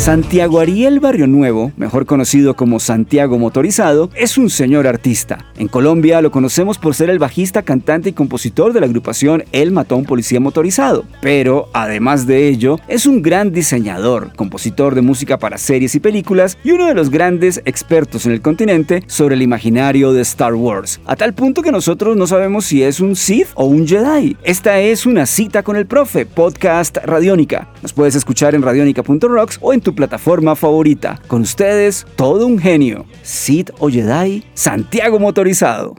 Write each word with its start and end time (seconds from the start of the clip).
Santiago 0.00 0.60
Ariel 0.60 0.98
Barrio 0.98 1.26
Nuevo, 1.26 1.72
mejor 1.76 2.06
conocido 2.06 2.56
como 2.56 2.80
Santiago 2.80 3.38
Motorizado, 3.38 4.08
es 4.14 4.38
un 4.38 4.48
señor 4.48 4.86
artista. 4.86 5.44
En 5.58 5.68
Colombia 5.68 6.22
lo 6.22 6.30
conocemos 6.30 6.78
por 6.78 6.94
ser 6.94 7.10
el 7.10 7.18
bajista, 7.18 7.64
cantante 7.64 8.08
y 8.08 8.12
compositor 8.14 8.72
de 8.72 8.80
la 8.80 8.86
agrupación 8.86 9.44
El 9.52 9.72
Matón 9.72 10.04
Policía 10.04 10.40
Motorizado. 10.40 11.04
Pero, 11.20 11.68
además 11.74 12.26
de 12.26 12.48
ello, 12.48 12.78
es 12.88 13.04
un 13.04 13.20
gran 13.20 13.52
diseñador, 13.52 14.32
compositor 14.36 14.94
de 14.94 15.02
música 15.02 15.38
para 15.38 15.58
series 15.58 15.94
y 15.94 16.00
películas 16.00 16.56
y 16.64 16.70
uno 16.70 16.86
de 16.86 16.94
los 16.94 17.10
grandes 17.10 17.60
expertos 17.66 18.24
en 18.24 18.32
el 18.32 18.40
continente 18.40 19.04
sobre 19.06 19.34
el 19.34 19.42
imaginario 19.42 20.14
de 20.14 20.22
Star 20.22 20.54
Wars. 20.54 20.98
A 21.04 21.14
tal 21.14 21.34
punto 21.34 21.60
que 21.60 21.72
nosotros 21.72 22.16
no 22.16 22.26
sabemos 22.26 22.64
si 22.64 22.82
es 22.82 23.00
un 23.00 23.16
Sith 23.16 23.48
o 23.54 23.66
un 23.66 23.86
Jedi. 23.86 24.34
Esta 24.44 24.80
es 24.80 25.04
una 25.04 25.26
cita 25.26 25.62
con 25.62 25.76
el 25.76 25.84
profe, 25.84 26.24
podcast 26.24 26.96
Radiónica. 27.04 27.68
Nos 27.82 27.92
puedes 27.92 28.14
escuchar 28.14 28.54
en 28.54 28.62
radionica.rocks 28.62 29.58
o 29.60 29.74
en 29.74 29.82
tu 29.82 29.89
plataforma 29.94 30.56
favorita. 30.56 31.20
Con 31.26 31.42
ustedes, 31.42 32.06
todo 32.16 32.46
un 32.46 32.58
genio. 32.58 33.06
Sid 33.22 33.70
o 33.78 33.88
Jedi, 33.88 34.44
Santiago 34.54 35.18
Motorizado. 35.18 35.94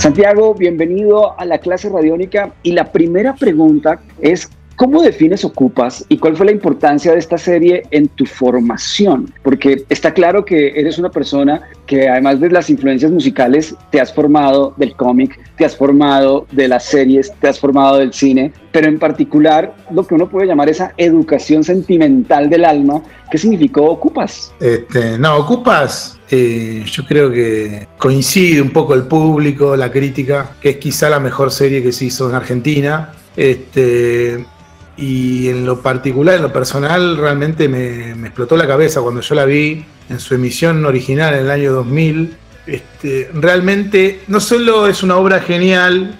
Santiago, 0.00 0.54
bienvenido 0.54 1.38
a 1.38 1.44
la 1.44 1.58
clase 1.58 1.90
radiónica 1.90 2.54
y 2.62 2.72
la 2.72 2.90
primera 2.90 3.34
pregunta 3.34 4.00
es 4.22 4.48
¿Cómo 4.80 5.02
defines 5.02 5.44
Ocupas 5.44 6.06
y 6.08 6.16
cuál 6.16 6.38
fue 6.38 6.46
la 6.46 6.52
importancia 6.52 7.12
de 7.12 7.18
esta 7.18 7.36
serie 7.36 7.82
en 7.90 8.08
tu 8.08 8.24
formación? 8.24 9.30
Porque 9.42 9.84
está 9.90 10.14
claro 10.14 10.42
que 10.42 10.68
eres 10.68 10.96
una 10.96 11.10
persona 11.10 11.60
que 11.84 12.08
además 12.08 12.40
de 12.40 12.48
las 12.48 12.70
influencias 12.70 13.12
musicales 13.12 13.74
te 13.90 14.00
has 14.00 14.10
formado 14.10 14.72
del 14.78 14.96
cómic, 14.96 15.38
te 15.58 15.66
has 15.66 15.76
formado 15.76 16.46
de 16.50 16.66
las 16.66 16.86
series, 16.86 17.30
te 17.42 17.48
has 17.48 17.60
formado 17.60 17.98
del 17.98 18.14
cine, 18.14 18.54
pero 18.72 18.88
en 18.88 18.98
particular 18.98 19.76
lo 19.90 20.06
que 20.06 20.14
uno 20.14 20.30
puede 20.30 20.46
llamar 20.46 20.70
esa 20.70 20.94
educación 20.96 21.62
sentimental 21.62 22.48
del 22.48 22.64
alma, 22.64 23.02
¿qué 23.30 23.36
significó 23.36 23.84
Ocupas? 23.84 24.54
Este, 24.60 25.18
no, 25.18 25.36
Ocupas 25.36 26.18
eh, 26.30 26.84
yo 26.86 27.04
creo 27.04 27.30
que 27.30 27.86
coincide 27.98 28.62
un 28.62 28.70
poco 28.70 28.94
el 28.94 29.02
público, 29.02 29.76
la 29.76 29.92
crítica, 29.92 30.52
que 30.58 30.70
es 30.70 30.76
quizá 30.78 31.10
la 31.10 31.20
mejor 31.20 31.50
serie 31.50 31.82
que 31.82 31.92
se 31.92 32.06
hizo 32.06 32.30
en 32.30 32.34
Argentina. 32.34 33.12
Este, 33.36 34.42
y 35.00 35.48
en 35.48 35.64
lo 35.64 35.80
particular, 35.80 36.36
en 36.36 36.42
lo 36.42 36.52
personal, 36.52 37.16
realmente 37.16 37.68
me, 37.68 38.10
explotó 38.26 38.56
la 38.56 38.66
cabeza 38.66 39.00
cuando 39.00 39.22
yo 39.22 39.34
la 39.34 39.46
vi 39.46 39.84
en 40.10 40.20
su 40.20 40.34
emisión 40.34 40.84
original 40.84 41.32
en 41.34 41.40
el 41.40 41.50
año 41.50 41.72
2000. 41.72 42.36
Este, 42.66 43.30
realmente 43.32 44.20
no 44.28 44.40
solo 44.40 44.86
es 44.86 45.02
una 45.02 45.16
obra 45.16 45.40
genial 45.40 46.14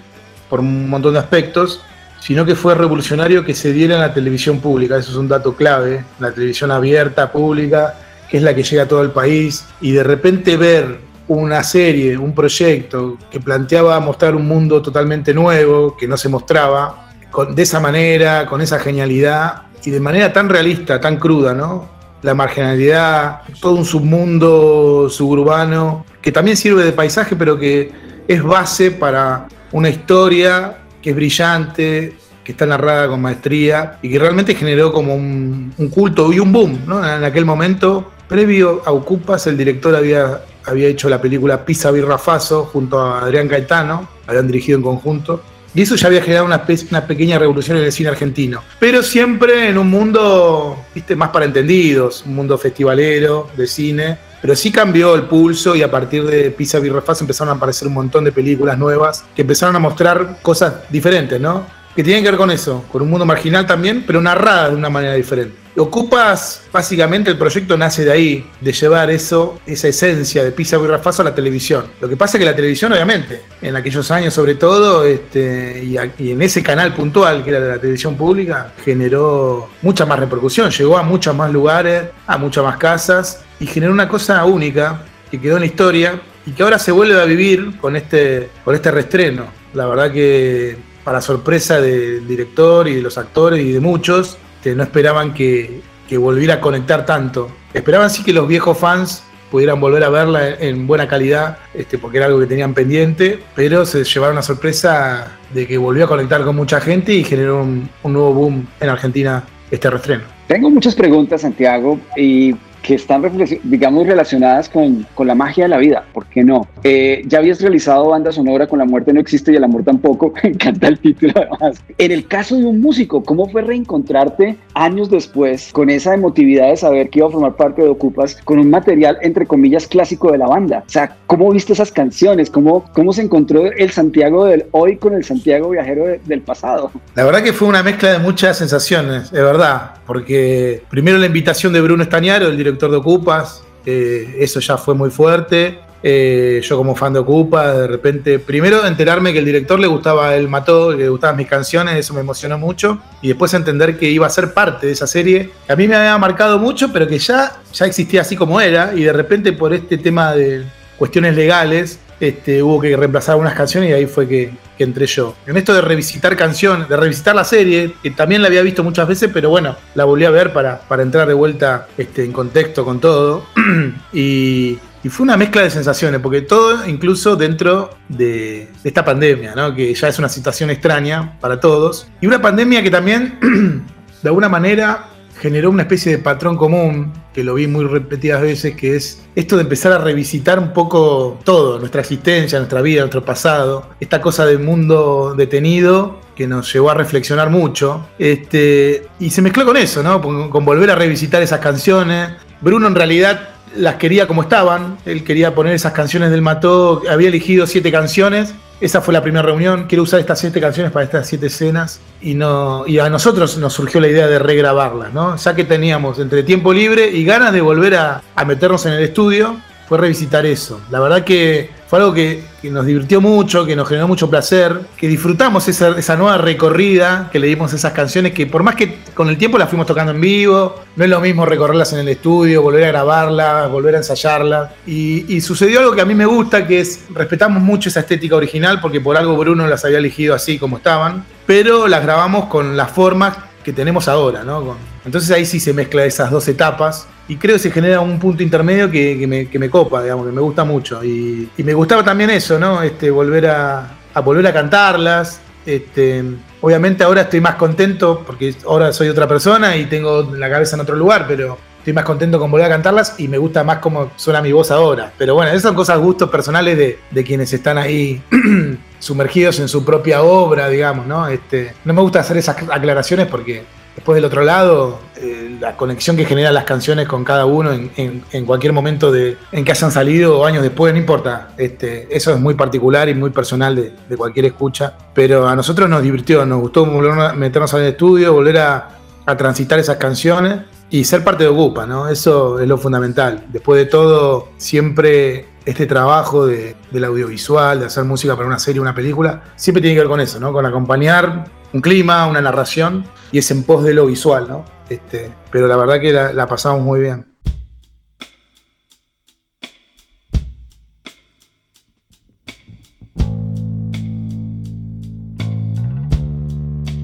por 0.49 0.61
un 0.61 0.89
montón 0.89 1.13
de 1.13 1.19
aspectos, 1.19 1.81
sino 2.19 2.43
que 2.43 2.55
fue 2.55 2.73
revolucionario 2.73 3.45
que 3.45 3.53
se 3.53 3.71
diera 3.71 3.95
en 3.95 4.01
la 4.01 4.13
televisión 4.13 4.59
pública, 4.59 4.97
eso 4.97 5.11
es 5.11 5.17
un 5.17 5.27
dato 5.27 5.55
clave, 5.55 6.03
la 6.19 6.31
televisión 6.31 6.71
abierta, 6.71 7.31
pública, 7.31 7.95
que 8.29 8.37
es 8.37 8.43
la 8.43 8.55
que 8.55 8.63
llega 8.63 8.83
a 8.83 8.87
todo 8.87 9.03
el 9.03 9.11
país, 9.11 9.65
y 9.79 9.91
de 9.91 10.03
repente 10.03 10.57
ver 10.57 10.99
una 11.27 11.63
serie, 11.63 12.17
un 12.17 12.33
proyecto 12.33 13.17
que 13.29 13.39
planteaba 13.39 13.99
mostrar 13.99 14.35
un 14.35 14.47
mundo 14.47 14.81
totalmente 14.81 15.33
nuevo, 15.33 15.95
que 15.95 16.07
no 16.07 16.17
se 16.17 16.29
mostraba, 16.29 17.10
de 17.53 17.61
esa 17.61 17.79
manera, 17.79 18.45
con 18.45 18.61
esa 18.61 18.79
genialidad 18.79 19.63
y 19.83 19.91
de 19.91 19.99
manera 19.99 20.31
tan 20.31 20.49
realista, 20.49 20.99
tan 20.99 21.17
cruda, 21.17 21.53
¿no? 21.53 21.89
La 22.21 22.33
marginalidad, 22.33 23.41
todo 23.59 23.73
un 23.73 23.85
submundo 23.85 25.09
suburbano 25.09 26.05
que 26.21 26.31
también 26.31 26.55
sirve 26.55 26.83
de 26.83 26.91
paisaje, 26.91 27.35
pero 27.35 27.57
que 27.57 27.91
es 28.27 28.43
base 28.43 28.91
para 28.91 29.47
una 29.71 29.89
historia 29.89 30.77
que 31.01 31.11
es 31.11 31.15
brillante, 31.15 32.15
que 32.43 32.51
está 32.51 32.65
narrada 32.65 33.07
con 33.07 33.21
maestría 33.21 33.97
y 34.01 34.09
que 34.09 34.19
realmente 34.19 34.55
generó 34.55 34.91
como 34.91 35.15
un, 35.15 35.73
culto 35.91 36.31
y 36.31 36.39
un 36.39 36.51
boom, 36.51 36.79
¿no? 36.85 36.99
En 37.03 37.23
aquel 37.23 37.45
momento, 37.45 38.11
previo 38.27 38.81
a 38.85 38.91
Ocupas, 38.91 39.47
el 39.47 39.57
director 39.57 39.95
había, 39.95 40.41
había 40.65 40.87
hecho 40.87 41.09
la 41.09 41.21
película 41.21 41.65
Pisa 41.65 41.91
Birrafaso 41.91 42.65
junto 42.65 42.99
a 42.99 43.21
Adrián 43.21 43.47
Caetano, 43.47 44.07
habían 44.27 44.47
dirigido 44.47 44.77
en 44.77 44.83
conjunto, 44.83 45.41
y 45.73 45.81
eso 45.81 45.95
ya 45.95 46.07
había 46.07 46.21
generado 46.21 46.45
una, 46.45 46.63
una, 46.89 47.07
pequeña 47.07 47.39
revolución 47.39 47.77
en 47.77 47.85
el 47.85 47.91
cine 47.91 48.09
argentino. 48.09 48.61
Pero 48.79 49.01
siempre 49.03 49.69
en 49.69 49.77
un 49.77 49.89
mundo, 49.89 50.85
viste, 50.93 51.15
más 51.15 51.29
para 51.29 51.45
entendidos, 51.45 52.23
un 52.25 52.35
mundo 52.35 52.57
festivalero 52.57 53.49
de 53.55 53.67
cine. 53.67 54.17
Pero 54.41 54.55
sí 54.55 54.71
cambió 54.71 55.15
el 55.15 55.23
pulso 55.23 55.75
y 55.75 55.83
a 55.83 55.91
partir 55.91 56.25
de 56.25 56.49
Pisa 56.49 56.79
Birrefaz 56.79 57.21
empezaron 57.21 57.53
a 57.53 57.57
aparecer 57.57 57.87
un 57.87 57.93
montón 57.93 58.23
de 58.23 58.31
películas 58.31 58.77
nuevas 58.77 59.23
que 59.35 59.43
empezaron 59.43 59.75
a 59.75 59.79
mostrar 59.79 60.39
cosas 60.41 60.73
diferentes, 60.89 61.39
¿no? 61.39 61.63
Que 61.95 62.03
tienen 62.03 62.23
que 62.23 62.31
ver 62.31 62.39
con 62.39 62.49
eso, 62.49 62.83
con 62.91 63.03
un 63.03 63.09
mundo 63.09 63.25
marginal 63.25 63.67
también, 63.67 64.03
pero 64.05 64.19
narrada 64.19 64.69
de 64.69 64.75
una 64.75 64.89
manera 64.89 65.13
diferente. 65.13 65.60
Ocupas, 65.77 66.63
básicamente 66.71 67.31
el 67.31 67.37
proyecto 67.37 67.77
nace 67.77 68.03
de 68.03 68.11
ahí, 68.11 68.49
de 68.59 68.73
llevar 68.73 69.09
eso, 69.09 69.59
esa 69.65 69.87
esencia 69.87 70.43
de 70.43 70.51
Pisa 70.51 70.77
y 70.77 70.85
Rafazo 70.85 71.21
a 71.21 71.25
la 71.25 71.35
televisión. 71.35 71.85
Lo 72.01 72.09
que 72.09 72.17
pasa 72.17 72.37
es 72.37 72.39
que 72.39 72.45
la 72.45 72.55
televisión, 72.55 72.91
obviamente, 72.91 73.43
en 73.61 73.75
aquellos 73.75 74.11
años 74.11 74.33
sobre 74.33 74.55
todo, 74.55 75.05
este, 75.05 75.81
y, 75.83 76.31
en 76.31 76.41
ese 76.41 76.61
canal 76.61 76.93
puntual 76.93 77.43
que 77.43 77.51
era 77.51 77.59
de 77.61 77.69
la 77.69 77.79
televisión 77.79 78.17
pública, 78.17 78.73
generó 78.83 79.69
mucha 79.81 80.05
más 80.05 80.19
repercusión, 80.19 80.69
llegó 80.71 80.97
a 80.97 81.03
muchos 81.03 81.33
más 81.35 81.51
lugares, 81.51 82.03
a 82.27 82.37
muchas 82.37 82.63
más 82.63 82.77
casas, 82.77 83.43
y 83.59 83.65
generó 83.65 83.93
una 83.93 84.09
cosa 84.09 84.43
única 84.43 85.05
que 85.29 85.39
quedó 85.39 85.55
en 85.55 85.61
la 85.61 85.67
historia 85.67 86.21
y 86.45 86.51
que 86.51 86.63
ahora 86.63 86.79
se 86.79 86.91
vuelve 86.91 87.19
a 87.19 87.25
vivir 87.25 87.77
con 87.79 87.95
este, 87.95 88.49
con 88.65 88.75
este 88.75 88.91
reestreno. 88.91 89.45
La 89.73 89.85
verdad 89.85 90.11
que 90.11 90.75
para 91.05 91.21
sorpresa 91.21 91.79
del 91.79 92.27
director 92.27 92.87
y 92.87 92.95
de 92.95 93.01
los 93.01 93.17
actores 93.17 93.63
y 93.63 93.71
de 93.71 93.79
muchos, 93.79 94.37
este, 94.61 94.75
no 94.75 94.83
esperaban 94.83 95.33
que, 95.33 95.81
volviera 96.19 96.55
a 96.55 96.61
conectar 96.61 97.03
tanto. 97.03 97.49
Esperaban 97.73 98.11
sí 98.11 98.23
que 98.23 98.31
los 98.31 98.47
viejos 98.47 98.77
fans 98.77 99.23
pudieran 99.49 99.79
volver 99.79 100.03
a 100.03 100.09
verla 100.09 100.49
en 100.49 100.85
buena 100.85 101.07
calidad, 101.07 101.57
este, 101.73 101.97
porque 101.97 102.17
era 102.17 102.27
algo 102.27 102.39
que 102.39 102.45
tenían 102.45 102.75
pendiente, 102.75 103.39
pero 103.55 103.85
se 103.85 104.03
llevaron 104.03 104.35
la 104.35 104.43
sorpresa 104.43 105.39
de 105.51 105.65
que 105.65 105.79
volvió 105.79 106.05
a 106.05 106.07
conectar 106.07 106.43
con 106.43 106.55
mucha 106.55 106.79
gente 106.79 107.11
y 107.11 107.23
generó 107.23 107.63
un, 107.63 107.89
un 108.03 108.13
nuevo 108.13 108.33
boom 108.35 108.67
en 108.79 108.89
Argentina 108.89 109.43
este 109.71 109.89
restreno. 109.89 110.25
Tengo 110.45 110.69
muchas 110.69 110.93
preguntas, 110.93 111.41
Santiago, 111.41 111.99
y 112.15 112.53
que 112.81 112.95
están, 112.95 113.23
digamos, 113.63 114.07
relacionadas 114.07 114.67
con, 114.69 115.05
con, 115.13 115.27
la 115.27 115.35
magia 115.35 115.65
de 115.65 115.69
la 115.69 115.77
vida, 115.77 116.03
¿por 116.13 116.25
qué 116.25 116.43
no? 116.43 116.67
Eh, 116.83 117.23
ya 117.27 117.39
habías 117.39 117.61
realizado 117.61 118.09
banda 118.09 118.31
sonora 118.31 118.67
con 118.67 118.79
La 118.79 118.85
muerte 118.85 119.13
no 119.13 119.19
existe 119.19 119.51
y 119.51 119.55
el 119.55 119.63
amor 119.63 119.83
tampoco, 119.83 120.33
me 120.43 120.49
encanta 120.49 120.87
el 120.87 120.99
título 120.99 121.33
además. 121.35 121.83
En 121.97 122.11
el 122.11 122.27
caso 122.27 122.57
de 122.57 122.65
un 122.65 122.81
músico, 122.81 123.23
¿cómo 123.23 123.47
fue 123.47 123.61
reencontrarte 123.61 124.57
años 124.73 125.09
después 125.09 125.69
con 125.71 125.89
esa 125.89 126.13
emotividad 126.13 126.69
de 126.69 126.77
saber 126.77 127.09
que 127.09 127.19
iba 127.19 127.27
a 127.27 127.31
formar 127.31 127.55
parte 127.55 127.83
de 127.83 127.89
Ocupas 127.89 128.35
con 128.43 128.57
un 128.57 128.69
material, 128.69 129.17
entre 129.21 129.45
comillas, 129.45 129.87
clásico 129.87 130.31
de 130.31 130.39
la 130.39 130.47
banda? 130.47 130.83
O 130.87 130.89
sea, 130.89 131.15
¿cómo 131.27 131.51
viste 131.51 131.73
esas 131.73 131.91
canciones? 131.91 132.49
¿Cómo, 132.49 132.85
cómo 132.93 133.13
se 133.13 133.21
encontró 133.21 133.71
el 133.71 133.91
Santiago 133.91 134.45
del 134.45 134.65
hoy 134.71 134.97
con 134.97 135.13
el 135.13 135.23
Santiago 135.23 135.69
viajero 135.69 136.05
del 136.25 136.41
pasado? 136.41 136.91
La 137.15 137.23
verdad 137.25 137.43
que 137.43 137.53
fue 137.53 137.67
una 137.67 137.83
mezcla 137.83 138.11
de 138.11 138.19
muchas 138.19 138.57
sensaciones, 138.57 139.29
de 139.31 139.41
verdad, 139.43 139.91
porque 140.07 140.81
primero 140.89 141.17
la 141.17 141.27
invitación 141.27 141.73
de 141.73 141.81
Bruno 141.81 142.03
Estañaro, 142.03 142.47
el 142.47 142.57
director 142.57 142.70
director 142.71 142.91
de 142.91 142.97
Ocupas, 142.97 143.63
eh, 143.85 144.37
eso 144.39 144.59
ya 144.59 144.77
fue 144.77 144.93
muy 144.93 145.09
fuerte. 145.09 145.79
Eh, 146.03 146.61
yo 146.63 146.77
como 146.77 146.95
fan 146.95 147.13
de 147.13 147.19
Ocupa, 147.19 147.73
de 147.73 147.87
repente, 147.87 148.39
primero 148.39 148.85
enterarme 148.87 149.33
que 149.33 149.39
el 149.39 149.45
director 149.45 149.79
le 149.79 149.85
gustaba 149.85 150.35
El 150.35 150.47
Mató, 150.47 150.93
le 150.93 151.07
gustaban 151.09 151.37
mis 151.37 151.47
canciones, 151.47 151.95
eso 151.95 152.13
me 152.13 152.21
emocionó 152.21 152.57
mucho. 152.57 152.99
Y 153.21 153.27
después 153.27 153.53
entender 153.53 153.97
que 153.97 154.09
iba 154.09 154.25
a 154.25 154.29
ser 154.29 154.53
parte 154.53 154.87
de 154.87 154.93
esa 154.93 155.05
serie, 155.05 155.51
que 155.67 155.73
a 155.73 155.75
mí 155.75 155.87
me 155.87 155.95
había 155.95 156.17
marcado 156.17 156.57
mucho, 156.57 156.91
pero 156.91 157.07
que 157.07 157.19
ya, 157.19 157.61
ya 157.71 157.85
existía 157.85 158.21
así 158.21 158.35
como 158.35 158.59
era. 158.59 158.93
Y 158.95 159.03
de 159.03 159.13
repente 159.13 159.53
por 159.53 159.73
este 159.73 159.97
tema 159.97 160.33
de 160.33 160.65
cuestiones 160.97 161.35
legales, 161.35 161.99
este, 162.21 162.61
hubo 162.61 162.79
que 162.79 162.95
reemplazar 162.95 163.33
algunas 163.33 163.55
canciones 163.55 163.89
y 163.89 163.93
ahí 163.93 164.05
fue 164.05 164.27
que, 164.27 164.53
entré 164.77 165.05
yo. 165.05 165.35
En 165.45 165.57
esto 165.57 165.75
de 165.75 165.81
revisitar 165.81 166.35
canciones, 166.35 166.89
de 166.89 166.97
revisitar 166.97 167.35
la 167.35 167.43
serie, 167.43 167.93
que 168.01 168.09
también 168.09 168.41
la 168.41 168.47
había 168.47 168.63
visto 168.63 168.83
muchas 168.83 169.07
veces, 169.07 169.29
pero 169.31 169.49
bueno, 169.49 169.75
la 169.93 170.05
volví 170.05 170.25
a 170.25 170.31
ver 170.31 170.53
para, 170.53 170.79
para 170.81 171.03
entrar 171.03 171.27
de 171.27 171.35
vuelta 171.35 171.87
este, 171.99 172.25
en 172.25 172.31
contexto 172.31 172.83
con 172.83 172.99
todo. 172.99 173.45
y, 174.13 174.79
fue 175.09 175.23
una 175.23 175.37
mezcla 175.37 175.61
de 175.63 175.69
sensaciones, 175.69 176.19
porque 176.19 176.41
todo 176.41 176.87
incluso 176.87 177.35
dentro 177.35 177.91
de, 178.07 178.69
de, 178.83 178.89
esta 178.89 179.05
pandemia, 179.05 179.53
¿no? 179.55 179.75
que 179.75 179.93
ya 179.93 180.07
es 180.07 180.17
una 180.17 180.29
situación 180.29 180.71
extraña 180.71 181.39
para 181.39 181.59
todos. 181.59 182.07
Y 182.19 182.27
una 182.27 182.41
pandemia 182.41 182.81
que 182.81 182.89
también, 182.89 183.39
de 184.21 184.29
alguna 184.29 184.49
manera, 184.49 185.09
generó 185.41 185.71
una 185.71 185.81
especie 185.81 186.11
de 186.11 186.17
patrón 186.19 186.55
común, 186.55 187.11
que 187.33 187.43
lo 187.43 187.55
vi 187.55 187.65
muy 187.65 187.85
repetidas 187.85 188.41
veces, 188.43 188.75
que 188.75 188.95
es 188.95 189.23
esto 189.35 189.55
de 189.55 189.63
empezar 189.63 189.91
a 189.91 189.97
revisitar 189.97 190.59
un 190.59 190.71
poco 190.71 191.39
todo, 191.43 191.79
nuestra 191.79 192.01
existencia, 192.01 192.59
nuestra 192.59 192.81
vida, 192.81 193.01
nuestro 193.01 193.25
pasado, 193.25 193.89
esta 193.99 194.21
cosa 194.21 194.45
del 194.45 194.59
mundo 194.59 195.33
detenido 195.35 196.21
que 196.35 196.45
nos 196.45 196.71
llevó 196.71 196.91
a 196.91 196.93
reflexionar 196.93 197.49
mucho. 197.49 198.07
Este, 198.19 199.07
y 199.19 199.31
se 199.31 199.41
mezcló 199.41 199.65
con 199.65 199.77
eso, 199.77 200.03
¿no? 200.03 200.21
Con, 200.21 200.63
volver 200.63 200.91
a 200.91 200.95
revisitar 200.95 201.41
esas 201.41 201.59
canciones. 201.59 202.33
Bruno 202.61 202.85
en 202.85 202.93
realidad 202.93 203.49
las 203.75 203.95
quería 203.95 204.27
como 204.27 204.43
estaban, 204.43 204.97
él 205.07 205.23
quería 205.23 205.55
poner 205.55 205.73
esas 205.73 205.93
canciones 205.93 206.29
del 206.29 206.43
Mató, 206.43 207.01
había 207.09 207.29
elegido 207.29 207.65
siete 207.65 207.91
canciones 207.91 208.53
esa 208.81 208.99
fue 208.99 209.13
la 209.13 209.21
primera 209.21 209.43
reunión. 209.43 209.85
Quiero 209.87 210.03
usar 210.03 210.19
estas 210.19 210.39
siete 210.39 210.59
canciones 210.59 210.91
para 210.91 211.05
estas 211.05 211.27
siete 211.27 211.45
escenas. 211.45 211.99
Y, 212.19 212.33
no, 212.33 212.83
y 212.87 212.97
a 212.99 213.09
nosotros 213.09 213.57
nos 213.57 213.73
surgió 213.73 214.01
la 214.01 214.07
idea 214.07 214.27
de 214.27 214.39
regrabarlas, 214.39 215.13
¿no? 215.13 215.37
Ya 215.37 215.55
que 215.55 215.63
teníamos 215.63 216.19
entre 216.19 216.43
tiempo 216.43 216.73
libre 216.73 217.07
y 217.09 217.23
ganas 217.23 217.53
de 217.53 217.61
volver 217.61 217.95
a, 217.95 218.23
a 218.35 218.45
meternos 218.45 218.85
en 218.87 218.93
el 218.93 219.03
estudio, 219.03 219.55
fue 219.87 219.99
revisitar 219.99 220.45
eso. 220.45 220.81
La 220.89 220.99
verdad 220.99 221.23
que 221.23 221.69
fue 221.91 221.99
algo 221.99 222.13
que, 222.13 222.41
nos 222.63 222.85
divirtió 222.85 223.19
mucho, 223.19 223.65
que 223.65 223.75
nos 223.75 223.85
generó 223.85 224.07
mucho 224.07 224.29
placer, 224.29 224.79
que 224.95 225.09
disfrutamos 225.09 225.67
esa, 225.67 226.15
nueva 226.15 226.37
recorrida 226.37 227.27
que 227.29 227.37
le 227.37 227.47
dimos 227.47 227.73
esas 227.73 227.91
canciones, 227.91 228.31
que 228.31 228.47
por 228.47 228.63
más 228.63 228.75
que 228.75 228.99
con 229.13 229.27
el 229.27 229.37
tiempo 229.37 229.57
las 229.57 229.69
fuimos 229.69 229.87
tocando 229.87 230.13
en 230.13 230.21
vivo, 230.21 230.81
no 230.95 231.03
es 231.03 231.09
lo 231.09 231.19
mismo 231.19 231.45
recorrerlas 231.45 231.91
en 231.91 231.99
el 231.99 232.07
estudio, 232.07 232.61
volver 232.61 232.85
a 232.85 232.87
grabarlas, 232.87 233.69
volver 233.69 233.95
a 233.95 233.97
ensayarlas. 233.97 234.71
Y, 234.87 235.41
sucedió 235.41 235.81
algo 235.81 235.91
que 235.91 235.99
a 235.99 236.05
mí 236.05 236.15
me 236.15 236.25
gusta, 236.25 236.65
que 236.65 236.79
es 236.79 237.01
respetamos 237.09 237.61
mucho 237.61 237.89
esa 237.89 237.99
estética 237.99 238.37
original, 238.37 238.79
porque 238.79 239.01
por 239.01 239.17
algo 239.17 239.35
Bruno 239.35 239.67
las 239.67 239.83
había 239.83 239.97
elegido 239.97 240.33
así 240.33 240.57
como 240.57 240.77
estaban, 240.77 241.25
pero 241.45 241.89
las 241.89 242.03
grabamos 242.03 242.45
con 242.45 242.77
las 242.77 242.89
formas 242.89 243.35
que 243.65 243.73
tenemos 243.73 244.07
ahora, 244.07 244.45
¿no? 244.45 244.77
entonces 245.03 245.29
ahí 245.31 245.45
sí 245.45 245.59
se 245.59 245.73
mezcla 245.73 246.05
esas 246.05 246.31
dos 246.31 246.47
etapas 246.47 247.05
y 247.31 247.37
creo 247.37 247.55
que 247.55 247.59
se 247.59 247.71
genera 247.71 248.01
un 248.01 248.19
punto 248.19 248.43
intermedio 248.43 248.91
que, 248.91 249.47
me, 249.53 249.69
copa, 249.69 250.03
digamos, 250.03 250.25
que 250.25 250.33
me 250.33 250.41
gusta 250.41 250.65
mucho. 250.65 251.01
Y, 251.01 251.49
me 251.59 251.73
gustaba 251.73 252.03
también 252.03 252.29
eso, 252.29 252.59
¿no? 252.59 252.83
Este, 252.83 253.09
volver 253.09 253.47
a, 253.47 253.89
volver 254.21 254.47
a 254.47 254.53
cantarlas. 254.53 255.39
Este, 255.65 256.25
obviamente 256.59 257.05
ahora 257.05 257.21
estoy 257.21 257.39
más 257.39 257.55
contento 257.55 258.21
porque 258.27 258.53
ahora 258.67 258.91
soy 258.91 259.07
otra 259.07 259.29
persona 259.29 259.77
y 259.77 259.85
tengo 259.85 260.23
la 260.35 260.49
cabeza 260.49 260.75
en 260.75 260.81
otro 260.81 260.97
lugar, 260.97 261.23
pero 261.25 261.57
estoy 261.77 261.93
más 261.93 262.03
contento 262.03 262.37
con 262.37 262.51
volver 262.51 262.65
a 262.65 262.69
cantarlas 262.69 263.15
y 263.17 263.29
me 263.29 263.37
gusta 263.37 263.63
más 263.63 263.77
cómo 263.77 264.11
suena 264.17 264.41
mi 264.41 264.51
voz 264.51 264.69
ahora. 264.69 265.13
Pero 265.17 265.33
bueno, 265.33 265.51
esas 265.51 265.61
son 265.61 265.75
cosas, 265.75 265.99
gustos 265.99 266.29
personales 266.29 266.77
de, 266.77 266.99
de 267.11 267.23
quienes 267.23 267.53
están 267.53 267.77
ahí 267.77 268.21
sumergidos 268.99 269.57
en 269.61 269.69
su 269.69 269.85
propia 269.85 270.21
obra, 270.21 270.67
digamos, 270.67 271.07
¿no? 271.07 271.29
Este, 271.29 271.75
no 271.85 271.93
me 271.93 272.01
gusta 272.01 272.19
hacer 272.19 272.35
esas 272.35 272.57
aclaraciones 272.69 273.27
porque 273.27 273.63
después 273.95 274.15
del 274.15 274.25
otro 274.25 274.43
lado, 274.43 274.99
eh, 275.17 275.57
la 275.59 275.75
conexión 275.75 276.15
que 276.17 276.25
generan 276.25 276.53
las 276.53 276.63
canciones 276.63 277.07
con 277.07 277.23
cada 277.23 277.45
uno 277.45 277.71
en, 277.71 278.45
cualquier 278.45 278.73
momento 278.73 279.11
de, 279.11 279.37
en 279.51 279.63
que 279.63 279.71
hayan 279.71 279.91
salido 279.91 280.39
o 280.39 280.45
años 280.45 280.63
después, 280.63 280.93
no 280.93 280.99
importa. 280.99 281.49
Este, 281.57 282.07
eso 282.15 282.33
es 282.33 282.39
muy 282.39 282.55
particular 282.55 283.09
y 283.09 283.13
muy 283.13 283.29
personal 283.29 283.75
de, 283.75 284.17
cualquier 284.17 284.45
escucha. 284.45 284.93
Pero 285.13 285.47
a 285.47 285.55
nosotros 285.55 285.89
nos 285.89 286.01
divirtió, 286.01 286.45
nos 286.45 286.61
gustó 286.61 286.85
volver 286.85 287.11
a 287.11 287.33
meternos 287.33 287.73
al 287.73 287.83
estudio, 287.83 288.33
volver 288.33 288.57
a, 288.57 288.97
transitar 289.37 289.79
esas 289.79 289.95
canciones 289.95 290.59
y 290.89 291.05
ser 291.05 291.23
parte 291.23 291.45
de 291.45 291.49
Ocupa, 291.49 291.85
¿no? 291.85 292.09
Eso 292.09 292.59
es 292.59 292.67
lo 292.67 292.77
fundamental. 292.77 293.45
Después 293.47 293.77
de 293.79 293.85
todo, 293.85 294.49
siempre 294.57 295.45
este 295.63 295.85
trabajo 295.85 296.45
de, 296.45 296.75
del 296.89 297.05
audiovisual, 297.05 297.79
de 297.79 297.85
hacer 297.85 298.03
música 298.03 298.35
para 298.35 298.45
una 298.45 298.59
serie, 298.59 298.81
una 298.81 298.93
película, 298.93 299.41
siempre 299.55 299.79
tiene 299.79 299.95
que 299.95 300.01
ver 300.01 300.09
con 300.09 300.19
eso, 300.19 300.37
¿no? 300.37 300.51
Con 300.51 300.65
acompañar 300.65 301.45
un 301.73 301.81
clima, 301.81 302.27
una 302.27 302.41
narración, 302.41 303.05
y 303.31 303.39
es 303.39 303.49
en 303.51 303.63
pos 303.63 303.83
de 303.83 303.93
lo 303.93 304.05
visual, 304.07 304.47
¿no? 304.47 304.65
Este, 304.89 305.31
pero 305.51 305.67
la 305.67 305.77
verdad 305.77 305.99
que 305.99 306.11
la, 306.11 306.47
pasamos 306.47 306.81
muy 306.81 306.99
bien. 306.99 307.25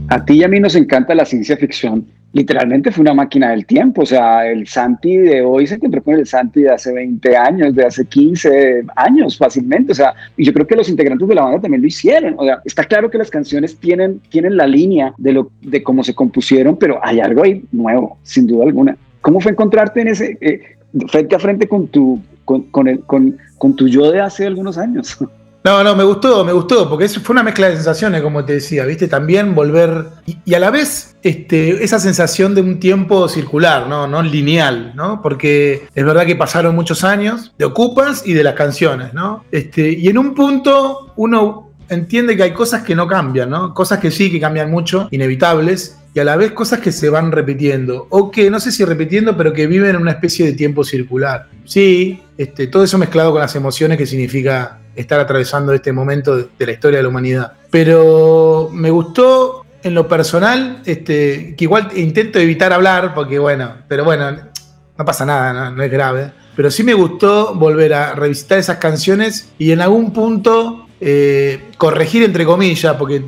A 0.10 0.24
ti 0.26 0.36
y 0.36 0.44
a 0.44 0.48
mí 0.48 0.60
nos 0.60 0.76
encanta 0.76 1.14
la 1.16 1.26
ciencia 1.26 1.58
ficción 1.58 2.17
literalmente 2.38 2.92
fue 2.92 3.02
una 3.02 3.16
máquina 3.16 3.50
del 3.50 3.66
tiempo. 3.66 4.04
O 4.04 4.06
sea, 4.06 4.48
el 4.48 4.68
Santi 4.68 5.18
de 5.18 5.42
hoy 5.42 5.66
se 5.66 5.76
encontró 5.76 6.04
con 6.04 6.14
el 6.14 6.28
Santi 6.28 6.62
de 6.62 6.70
hace 6.70 6.94
20 6.94 7.36
años, 7.36 7.76
de 7.76 7.86
hace 7.86 8.06
15 8.06 8.86
años 8.96 9.38
fácilmente. 9.38 9.92
O 9.92 9.96
sea, 9.96 10.14
y 10.38 10.46
yo 10.46 10.54
creo 10.54 10.68
que 10.68 10.76
los 10.76 10.88
integrantes 10.88 11.28
de 11.28 11.36
la 11.36 11.42
banda 11.42 11.62
también 11.62 11.82
lo 11.82 11.88
hicieron. 11.88 12.36
O 12.38 12.46
sea, 12.46 12.62
está 12.64 12.84
claro 12.84 13.10
que 13.10 13.18
las 13.18 13.32
canciones 13.32 13.78
tienen, 13.78 14.20
tienen 14.30 14.56
la 14.56 14.68
línea 14.68 15.14
de, 15.18 15.34
lo, 15.34 15.52
de 15.62 15.82
cómo 15.82 16.04
se 16.04 16.14
compusieron, 16.14 16.78
pero 16.78 17.00
hay 17.04 17.20
algo 17.20 17.44
ahí 17.44 17.64
nuevo, 17.72 18.18
sin 18.22 18.46
duda 18.46 18.66
alguna. 18.66 18.96
¿Cómo 19.22 19.40
fue 19.40 19.52
encontrarte 19.52 20.02
en 20.02 20.08
ese, 20.10 20.38
eh, 20.40 20.62
frente 21.08 21.36
a 21.36 21.40
frente 21.40 21.68
con 21.68 21.88
tu, 21.88 22.22
con, 22.46 22.64
con, 22.70 22.88
el, 22.88 23.00
con, 23.02 23.38
con 23.58 23.76
tu 23.76 23.88
yo 23.88 24.12
de 24.12 24.22
hace 24.22 24.46
algunos 24.46 24.78
años? 24.78 25.18
No, 25.68 25.84
no, 25.84 25.98
me 25.98 26.06
gustó, 26.06 26.46
me 26.46 26.54
gustó, 26.54 26.88
porque 26.88 27.10
fue 27.10 27.34
una 27.34 27.44
mezcla 27.44 27.68
de 27.68 27.76
sensaciones, 27.76 28.22
como 28.22 28.46
te 28.46 28.54
decía, 28.54 28.86
¿viste? 28.86 29.10
También 29.10 29.54
volver. 29.54 30.06
Y, 30.26 30.54
a 30.54 30.60
la 30.60 30.72
vez, 30.72 31.18
este, 31.24 31.84
esa 31.84 32.00
sensación 32.00 32.56
de 32.56 32.62
un 32.62 32.80
tiempo 32.80 33.28
circular, 33.28 33.86
¿no? 33.86 34.08
No 34.08 34.24
lineal, 34.24 34.94
¿no? 34.96 35.22
Porque 35.22 35.90
es 35.94 36.06
verdad 36.06 36.26
que 36.26 36.38
pasaron 36.38 36.74
muchos 36.74 37.04
años 37.04 37.54
de 37.58 37.66
Ocupas 37.66 38.26
y 38.26 38.32
de 38.32 38.46
las 38.46 38.54
canciones, 38.54 39.14
¿no? 39.14 39.44
Este, 39.52 39.92
y 39.92 40.08
en 40.08 40.18
un 40.18 40.34
punto 40.34 41.12
uno 41.18 41.74
entiende 41.90 42.38
que 42.38 42.44
hay 42.44 42.54
cosas 42.54 42.84
que 42.84 42.96
no 42.96 43.06
cambian, 43.06 43.50
¿no? 43.50 43.74
Cosas 43.74 44.00
que 44.00 44.10
sí, 44.10 44.32
que 44.32 44.40
cambian 44.40 44.72
mucho, 44.72 45.10
inevitables, 45.12 45.98
y 46.14 46.22
a 46.22 46.24
la 46.24 46.38
vez 46.38 46.54
cosas 46.54 46.80
que 46.80 46.94
se 46.94 47.10
van 47.10 47.30
repitiendo, 47.34 48.08
o 48.10 48.32
que 48.32 48.50
no 48.50 48.62
sé 48.62 48.72
si 48.72 48.86
repitiendo, 48.86 49.36
pero 49.36 49.52
que 49.52 49.68
viven 49.68 49.90
en 49.90 50.02
una 50.02 50.12
especie 50.12 50.46
de 50.46 50.54
tiempo 50.54 50.86
circular. 50.86 51.50
Sí, 51.66 52.24
este, 52.38 52.68
todo 52.68 52.86
eso 52.86 52.98
mezclado 52.98 53.34
con 53.34 53.42
las 53.42 53.54
emociones 53.58 53.98
que 53.98 54.06
significa 54.06 54.80
estar 54.98 55.20
atravesando 55.20 55.72
este 55.74 55.94
momento 55.94 56.36
de, 56.36 56.66
la 56.66 56.72
historia 56.72 56.98
de 56.98 57.04
la 57.04 57.10
humanidad. 57.10 57.54
Pero 57.72 58.70
me 58.74 58.90
gustó 58.90 59.66
en 59.84 59.94
lo 59.94 60.08
personal, 60.08 60.82
este, 60.86 61.56
que 61.56 61.64
igual 61.64 61.90
intento 61.96 62.40
evitar 62.40 62.74
hablar, 62.74 63.14
porque 63.14 63.40
bueno, 63.40 63.76
pero 63.88 64.04
bueno, 64.04 64.32
no 64.32 65.06
pasa 65.06 65.26
nada, 65.26 65.72
no, 65.72 65.82
es 65.82 65.92
grave. 65.92 66.32
Pero 66.56 66.72
sí 66.72 66.84
me 66.84 66.94
gustó 66.94 67.54
volver 67.54 67.94
a 67.94 68.16
revisitar 68.16 68.58
esas 68.58 68.78
canciones 68.78 69.54
y 69.60 69.72
en 69.72 69.82
algún 69.82 70.12
punto 70.12 70.88
eh, 71.00 71.70
corregir 71.78 72.24
entre 72.24 72.46
comillas, 72.46 72.96
porque 72.96 73.24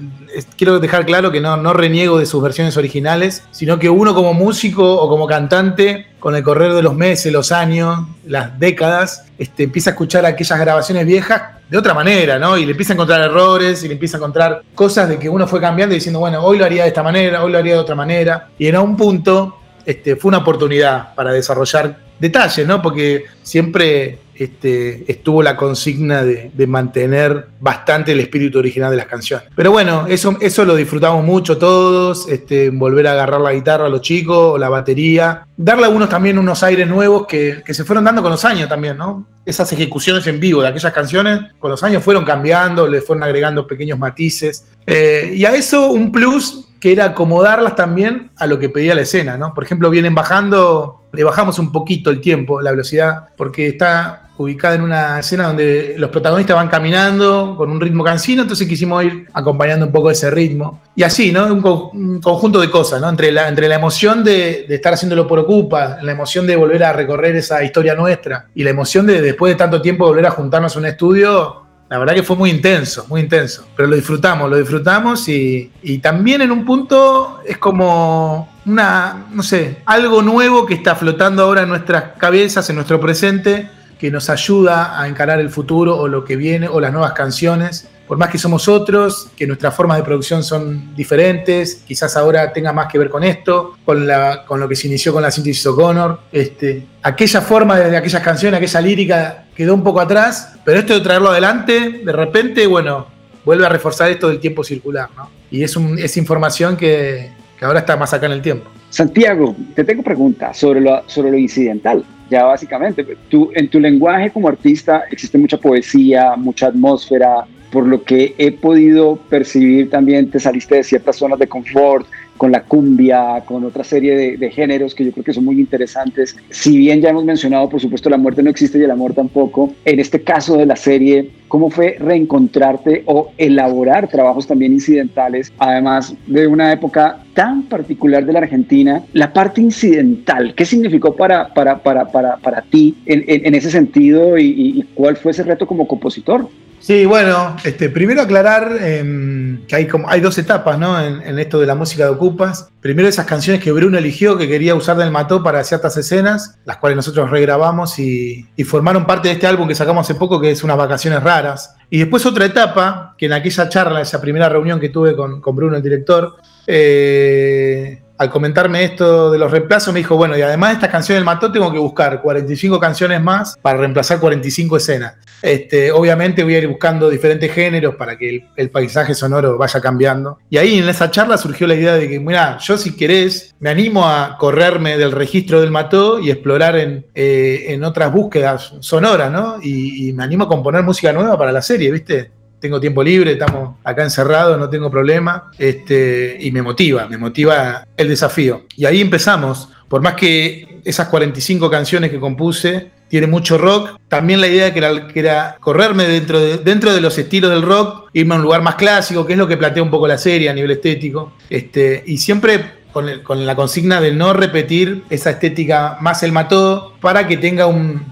quiero 0.58 0.80
dejar 0.80 1.06
claro 1.06 1.32
que 1.32 1.42
no, 1.42 1.58
no 1.58 1.74
reniego 1.74 2.20
de 2.20 2.26
sus 2.26 2.42
versiones 2.42 2.78
originales, 2.78 3.44
sino 3.52 3.80
que 3.80 3.90
uno 3.90 4.14
como 4.14 4.34
músico 4.34 4.96
o 4.96 5.10
como 5.10 5.28
cantante, 5.28 6.08
con 6.20 6.36
el 6.36 6.44
correr 6.44 6.74
de 6.74 6.82
los 6.82 6.96
meses, 6.96 7.32
los 7.32 7.52
años, 7.52 8.00
las 8.26 8.60
décadas, 8.60 9.26
este, 9.38 9.64
empieza 9.64 9.92
a 9.92 9.94
escuchar 9.94 10.26
aquellas 10.26 10.60
grabaciones 10.60 11.06
viejas 11.06 11.42
de 11.70 11.78
otra 11.78 11.94
manera, 11.94 12.40
¿no? 12.40 12.58
Y 12.58 12.66
le 12.66 12.72
empieza 12.72 12.94
a 12.94 12.96
encontrar 12.96 13.22
errores 13.22 13.84
y 13.84 13.88
le 13.88 13.94
empieza 13.94 14.18
a 14.18 14.20
encontrar 14.20 14.64
cosas 14.76 15.08
de 15.08 15.20
que 15.20 15.30
uno 15.30 15.48
fue 15.48 15.62
cambiando 15.62 15.94
y 15.94 16.00
diciendo, 16.00 16.20
bueno, 16.20 16.44
hoy 16.44 16.58
lo 16.58 16.66
haría 16.66 16.84
de 16.84 16.90
esta 16.90 17.04
manera, 17.04 17.44
hoy 17.44 17.52
lo 17.52 17.58
haría 17.58 17.74
de 17.74 17.80
otra 17.80 17.96
manera. 17.96 18.50
Y 18.58 18.68
en 18.68 18.78
un 18.78 18.98
punto 18.98 19.58
este, 19.86 20.16
fue 20.16 20.30
una 20.30 20.40
oportunidad 20.40 21.14
para 21.16 21.32
desarrollar 21.32 21.98
detalles, 22.20 22.68
¿no? 22.68 22.82
Porque 22.82 23.26
siempre 23.44 24.20
este, 24.40 25.04
estuvo 25.12 25.44
la 25.44 25.58
consigna 25.58 26.24
de, 26.24 26.50
mantener 26.66 27.48
bastante 27.60 28.14
el 28.14 28.22
espíritu 28.22 28.60
original 28.60 28.90
de 28.90 28.98
las 28.98 29.08
canciones. 29.08 29.48
Pero 29.54 29.72
bueno, 29.72 30.06
eso, 30.08 30.38
eso 30.40 30.64
lo 30.64 30.76
disfrutamos 30.76 31.26
mucho 31.26 31.58
todos, 31.58 32.28
este, 32.30 32.70
volver 32.70 33.08
a 33.08 33.12
agarrar 33.12 33.42
la 33.42 33.52
guitarra 33.52 33.88
a 33.88 33.90
los 33.90 34.02
chicos, 34.02 34.58
la 34.58 34.70
batería, 34.70 35.46
darle 35.58 35.84
a 35.84 35.88
algunos 35.88 36.08
también 36.08 36.40
unos 36.40 36.64
aires 36.64 36.88
nuevos 36.88 37.28
que, 37.28 37.62
se 37.68 37.84
fueron 37.84 38.06
dando 38.06 38.22
con 38.22 38.32
los 38.32 38.46
años 38.46 38.70
también, 38.70 38.98
¿no? 38.98 39.28
Esas 39.46 39.72
ejecuciones 39.74 40.26
en 40.28 40.40
vivo 40.40 40.62
de 40.62 40.70
aquellas 40.70 40.94
canciones 40.94 41.42
con 41.60 41.72
los 41.72 41.84
años 41.84 42.02
fueron 42.02 42.24
cambiando, 42.24 42.88
le 42.88 43.02
fueron 43.02 43.24
agregando 43.24 43.68
pequeños 43.68 44.00
matices. 44.00 44.66
Eh, 44.88 45.34
y 45.36 45.44
a 45.44 45.54
eso 45.54 45.92
un 45.92 46.12
plus 46.14 46.66
que 46.80 46.94
era 46.94 47.06
acomodarlas 47.06 47.76
también 47.76 48.32
a 48.38 48.48
lo 48.48 48.58
que 48.58 48.70
pedía 48.70 48.96
la 48.96 49.02
escena, 49.02 49.38
¿no? 49.38 49.54
Por 49.54 49.66
ejemplo, 49.66 49.90
vienen 49.90 50.16
bajando, 50.16 51.04
le 51.12 51.24
bajamos 51.24 51.60
un 51.60 51.74
poquito 51.74 52.10
el 52.10 52.22
tiempo, 52.22 52.62
la 52.62 52.72
velocidad, 52.72 53.28
porque 53.36 53.68
está 53.68 54.29
ubicada 54.40 54.76
en 54.76 54.84
una 54.84 55.20
escena 55.20 55.48
donde 55.48 55.96
los 55.98 56.10
protagonistas 56.10 56.56
van 56.56 56.70
caminando 56.70 57.56
con 57.58 57.70
un 57.70 57.82
ritmo 57.82 58.06
cansino, 58.06 58.44
entonces 58.44 58.70
quisimos 58.70 59.04
ir 59.04 59.28
acompañando 59.34 59.86
un 59.86 59.92
poco 59.92 60.10
ese 60.10 60.32
ritmo. 60.32 60.82
Y 60.96 61.04
así, 61.04 61.34
¿no? 61.34 61.46
Un, 61.54 62.22
conjunto 62.22 62.62
de 62.62 62.72
cosas, 62.72 63.02
¿no? 63.02 63.10
Entre 63.10 63.34
la, 63.34 63.50
entre 63.50 63.68
la 63.68 63.76
emoción 63.76 64.24
de, 64.24 64.66
estar 64.70 64.94
haciéndolo 64.94 65.28
por 65.28 65.40
Ocupa, 65.40 65.98
la 66.02 66.14
emoción 66.14 66.48
de 66.48 66.56
volver 66.56 66.86
a 66.86 66.94
recorrer 66.94 67.36
esa 67.36 67.62
historia 67.66 67.96
nuestra 67.96 68.48
y 68.56 68.64
la 68.64 68.70
emoción 68.70 69.06
de 69.06 69.22
después 69.22 69.52
de 69.52 69.58
tanto 69.58 69.82
tiempo 69.82 70.06
volver 70.06 70.26
a 70.26 70.32
juntarnos 70.32 70.74
a 70.74 70.80
un 70.80 70.86
estudio 70.86 71.66
La 71.90 71.98
verdad 71.98 72.14
que 72.14 72.24
fue 72.24 72.38
muy 72.38 72.50
intenso, 72.50 73.08
muy 73.10 73.20
intenso. 73.20 73.68
Pero 73.76 73.90
lo 73.90 73.98
disfrutamos, 73.98 74.50
lo 74.50 74.58
disfrutamos 74.58 75.28
y, 75.28 75.70
y 75.84 75.98
también 75.98 76.42
en 76.42 76.52
un 76.52 76.64
punto 76.64 77.42
es 77.46 77.58
como 77.58 78.48
una, 78.66 79.26
no 79.32 79.44
sé, 79.44 79.80
algo 79.86 80.22
nuevo 80.22 80.66
que 80.66 80.76
está 80.76 80.96
flotando 80.96 81.44
ahora 81.44 81.64
en 81.64 81.70
nuestras 81.70 82.18
cabezas, 82.18 82.70
en 82.70 82.78
nuestro 82.78 83.02
presente, 83.02 83.68
que 84.00 84.10
nos 84.10 84.30
ayuda 84.30 85.00
a 85.00 85.08
encarar 85.08 85.40
el 85.40 85.50
futuro 85.50 85.98
o 85.98 86.08
lo 86.08 86.24
que 86.24 86.38
viene 86.38 86.68
o 86.68 86.80
las 86.80 86.94
nuevas 86.94 87.12
canciones. 87.12 87.88
Por 88.08 88.18
más 88.18 88.30
que 88.30 88.40
somos 88.40 88.68
otros, 88.68 89.30
que 89.36 89.46
nuestras 89.46 89.76
formas 89.76 89.98
de 89.98 90.04
producción 90.04 90.42
son 90.42 90.96
diferentes, 90.96 91.84
quizás 91.86 92.16
ahora 92.18 92.52
tenga 92.52 92.74
más 92.74 92.88
que 92.88 92.98
ver 92.98 93.10
con 93.10 93.24
esto, 93.24 93.76
con, 93.86 94.08
la, 94.08 94.46
con 94.46 94.60
lo 94.60 94.68
que 94.68 94.76
se 94.76 94.88
inició 94.88 95.14
con 95.14 95.22
la 95.22 95.30
síntesis 95.30 95.64
O'Connor. 95.68 96.22
Este, 96.32 96.88
aquella 97.04 97.42
forma 97.42 97.78
de 97.78 97.96
aquellas 97.96 98.24
canciones, 98.24 98.58
aquella 98.58 98.82
lírica 98.82 99.46
quedó 99.56 99.76
un 99.76 99.84
poco 99.84 100.00
atrás, 100.00 100.54
pero 100.64 100.80
esto 100.80 100.94
de 100.94 101.02
traerlo 101.02 101.30
adelante, 101.30 102.02
de 102.04 102.12
repente, 102.12 102.66
bueno, 102.66 103.06
vuelve 103.46 103.66
a 103.66 103.70
reforzar 103.70 104.10
esto 104.10 104.30
del 104.30 104.40
tiempo 104.40 104.64
circular, 104.64 105.10
¿no? 105.16 105.30
Y 105.52 105.64
es, 105.64 105.76
un, 105.76 106.00
es 106.00 106.16
información 106.18 106.78
que, 106.78 107.32
que 107.60 107.66
ahora 107.66 107.80
está 107.80 107.98
más 107.98 108.14
acá 108.14 108.26
en 108.28 108.32
el 108.32 108.42
tiempo. 108.42 108.70
Santiago, 108.90 109.56
te 109.76 109.84
tengo 109.84 110.02
preguntas 110.02 110.58
sobre 110.58 110.82
lo, 110.82 111.04
sobre 111.08 111.30
lo 111.32 111.38
incidental. 111.38 112.04
Ya 112.30 112.46
básicamente, 112.46 113.04
tú, 113.30 113.52
en 113.56 113.70
tu 113.70 113.80
lenguaje 113.80 114.30
como 114.30 114.48
artista 114.48 115.04
existe 115.10 115.38
mucha 115.38 115.58
poesía, 115.58 116.36
mucha 116.36 116.68
atmósfera, 116.68 117.46
por 117.72 117.88
lo 117.88 118.04
que 118.04 118.36
he 118.38 118.52
podido 118.52 119.16
percibir 119.30 119.90
también 119.90 120.30
te 120.30 120.40
saliste 120.40 120.76
de 120.76 120.84
ciertas 120.84 121.16
zonas 121.16 121.40
de 121.40 121.48
confort, 121.48 122.08
con 122.40 122.54
la 122.54 122.64
cumbia, 122.64 123.44
con 123.46 123.66
otra 123.66 123.84
serie 123.84 124.38
de, 124.38 124.50
géneros 124.50 124.96
que 124.96 125.04
yo 125.04 125.12
creo 125.12 125.26
que 125.26 125.34
son 125.34 125.44
muy 125.44 125.60
interesantes. 125.60 126.38
Si 126.50 126.78
bien 126.78 127.02
ya 127.02 127.10
hemos 127.10 127.26
mencionado, 127.26 127.68
por 127.68 127.82
supuesto, 127.82 128.10
la 128.10 128.18
muerte 128.18 128.42
no 128.42 128.50
existe 128.50 128.80
y 128.80 128.84
el 128.84 128.92
amor 128.92 129.14
tampoco, 129.14 129.74
en 129.84 130.00
este 130.00 130.22
caso 130.22 130.56
de 130.56 130.66
la 130.66 130.78
serie, 130.78 131.32
¿cómo 131.50 131.70
fue 131.70 131.98
reencontrarte 132.00 133.04
o 133.08 133.32
elaborar 133.38 134.08
trabajos 134.08 134.48
también 134.48 134.72
incidentales, 134.72 135.52
además 135.58 136.16
de 136.28 136.48
una 136.48 136.72
época 136.72 137.22
tan 137.34 137.64
particular 137.64 138.26
de 138.26 138.32
la 138.32 138.40
Argentina? 138.40 139.04
La 139.12 139.34
parte 139.34 139.60
incidental, 139.60 140.56
¿qué 140.56 140.64
significó 140.64 141.18
para, 141.18 141.54
para, 141.54 141.84
para, 141.84 142.10
para, 142.10 142.38
para 142.38 142.62
ti 142.62 142.96
en, 143.06 143.54
ese 143.54 143.70
sentido 143.70 144.38
y 144.38 144.88
cuál 144.96 145.18
fue 145.18 145.34
ese 145.34 145.44
reto 145.44 145.68
como 145.68 145.86
compositor? 145.86 146.48
Sí, 146.90 147.06
bueno, 147.06 147.56
este, 147.64 147.88
primero 147.92 148.24
aclarar 148.24 148.76
eh, 148.82 149.60
que 149.68 149.76
hay, 149.76 149.86
como, 149.86 150.10
hay 150.10 150.22
dos 150.22 150.40
etapas 150.40 150.80
¿no? 150.80 151.00
en, 151.00 151.38
esto 151.38 151.60
de 151.60 151.68
la 151.68 151.76
música 151.76 152.06
de 152.06 152.10
Ocupas. 152.10 152.68
Primero 152.82 153.08
esas 153.08 153.28
canciones 153.28 153.64
que 153.64 153.72
Bruno 153.72 154.00
eligió, 154.00 154.40
que 154.40 154.48
quería 154.48 154.74
usar 154.74 154.98
del 154.98 155.12
mató 155.12 155.44
para 155.44 155.64
ciertas 155.64 155.96
escenas, 155.98 156.58
las 156.66 156.78
cuales 156.78 156.96
nosotros 156.96 157.30
regrabamos 157.30 158.00
y, 158.00 158.48
y, 158.56 158.64
formaron 158.64 159.06
parte 159.06 159.28
de 159.28 159.36
este 159.36 159.46
álbum 159.46 159.68
que 159.68 159.76
sacamos 159.76 160.08
hace 160.08 160.18
poco, 160.18 160.42
que 160.42 160.50
es 160.50 160.64
Unas 160.64 160.78
Vacaciones 160.78 161.22
Raras. 161.22 161.76
Y 161.92 162.00
después 162.00 162.26
otra 162.26 162.46
etapa, 162.46 163.14
que 163.20 163.28
en 163.28 163.34
aquella 163.34 163.70
charla, 163.70 164.02
esa 164.02 164.20
primera 164.20 164.50
reunión 164.50 164.80
que 164.80 164.90
tuve 164.90 165.16
con, 165.16 165.42
con 165.42 165.56
Bruno, 165.56 165.78
el 165.78 165.84
director, 165.84 166.38
eh, 166.66 168.02
al 168.18 168.32
comentarme 168.32 168.84
esto 168.84 169.30
de 169.30 169.38
los 169.38 169.52
reemplazos, 169.52 169.94
me 169.94 170.00
dijo, 170.00 170.16
bueno, 170.18 170.36
y 170.36 170.42
además 170.42 170.72
de 170.72 170.74
estas 170.74 170.90
canciones 170.90 171.20
del 171.20 171.26
Mató, 171.26 171.52
tengo 171.52 171.72
que 171.72 171.78
buscar 171.78 172.20
45 172.20 172.80
canciones 172.80 173.22
más 173.22 173.60
para 173.62 173.78
reemplazar 173.78 174.20
45 174.20 174.76
escenas. 174.76 175.14
Este, 175.42 175.92
obviamente 175.92 176.44
voy 176.44 176.56
a 176.56 176.60
ir 176.60 176.68
buscando 176.68 177.10
diferentes 177.10 177.52
géneros 177.52 177.96
para 177.96 178.18
que 178.18 178.44
el, 178.56 178.70
paisaje 178.70 179.16
sonoro 179.16 179.58
vaya 179.58 179.82
cambiando. 179.82 180.40
Y 180.50 180.58
ahí 180.58 180.78
en 180.80 180.88
esa 180.88 181.10
charla 181.12 181.38
surgió 181.38 181.68
la 181.68 181.76
idea 181.76 181.96
de 181.96 182.08
que, 182.08 182.20
mira, 182.20 182.58
yo 182.60 182.78
si 182.78 182.96
querés, 182.96 183.56
me 183.60 183.70
animo 183.70 184.08
a 184.08 184.38
correrme 184.38 184.98
del 184.98 185.12
registro 185.12 185.62
del 185.62 185.72
Mató 185.72 186.20
y 186.20 186.30
explorar 186.30 186.76
en, 186.78 187.06
eh, 187.16 187.66
en 187.70 187.84
otras 187.84 188.12
búsquedas 188.12 188.74
sonoras, 188.80 189.32
¿no? 189.32 189.58
Y, 189.62 190.10
y 190.10 190.14
me 190.14 190.24
animo 190.24 190.46
a 190.46 190.48
componer 190.48 190.84
música 190.84 191.12
nueva 191.14 191.38
para 191.38 191.52
la 191.52 191.62
serie, 191.62 191.92
¿viste? 191.92 192.32
tengo 192.60 192.80
tiempo 192.80 193.04
libre, 193.04 193.34
estamos 193.34 193.76
acá 193.84 194.04
encerrados, 194.04 194.60
no 194.60 194.70
tengo 194.70 194.92
problema, 194.92 195.52
este, 195.58 196.38
y 196.40 196.52
me 196.52 196.62
motiva, 196.62 197.08
me 197.08 197.18
motiva 197.18 197.88
el 197.96 198.10
desafío. 198.10 198.66
Y 198.76 198.86
ahí 198.86 199.02
empezamos, 199.02 199.70
por 199.88 200.02
más 200.02 200.16
que 200.16 200.82
esas 200.84 201.08
45 201.08 201.70
canciones 201.70 202.12
que 202.12 202.20
compuse 202.20 202.92
tienen 203.10 203.30
mucho 203.30 203.58
rock, 203.58 204.00
también 204.08 204.40
la 204.40 204.48
idea 204.48 204.72
que 204.72 204.80
era, 204.80 205.08
que 205.08 205.20
era 205.20 205.58
correrme 205.60 206.06
dentro 206.06 206.40
de, 206.40 206.58
dentro 206.58 206.94
de 206.94 207.02
los 207.02 207.18
estilos 207.18 207.52
del 207.52 207.64
rock, 207.64 208.10
irme 208.14 208.36
a 208.36 208.38
un 208.38 208.44
lugar 208.44 208.62
más 208.62 208.76
clásico, 208.76 209.26
que 209.26 209.34
es 209.34 209.40
lo 209.40 209.48
que 209.48 209.58
plantea 209.58 209.84
un 209.84 209.90
poco 209.90 210.08
la 210.08 210.18
serie 210.18 210.50
a 210.50 210.54
nivel 210.54 210.72
estético, 210.72 211.34
este, 211.50 212.04
y 212.06 212.18
siempre 212.18 212.80
con, 212.92 213.46
la 213.46 213.56
consigna 213.56 214.02
de 214.02 214.12
no 214.12 214.34
repetir 214.34 215.04
esa 215.10 215.32
estética 215.32 215.98
más 216.02 216.24
el 216.24 216.32
mató 216.32 216.94
para 217.02 217.28
que 217.28 217.38
tenga 217.38 217.68
un, 217.68 218.04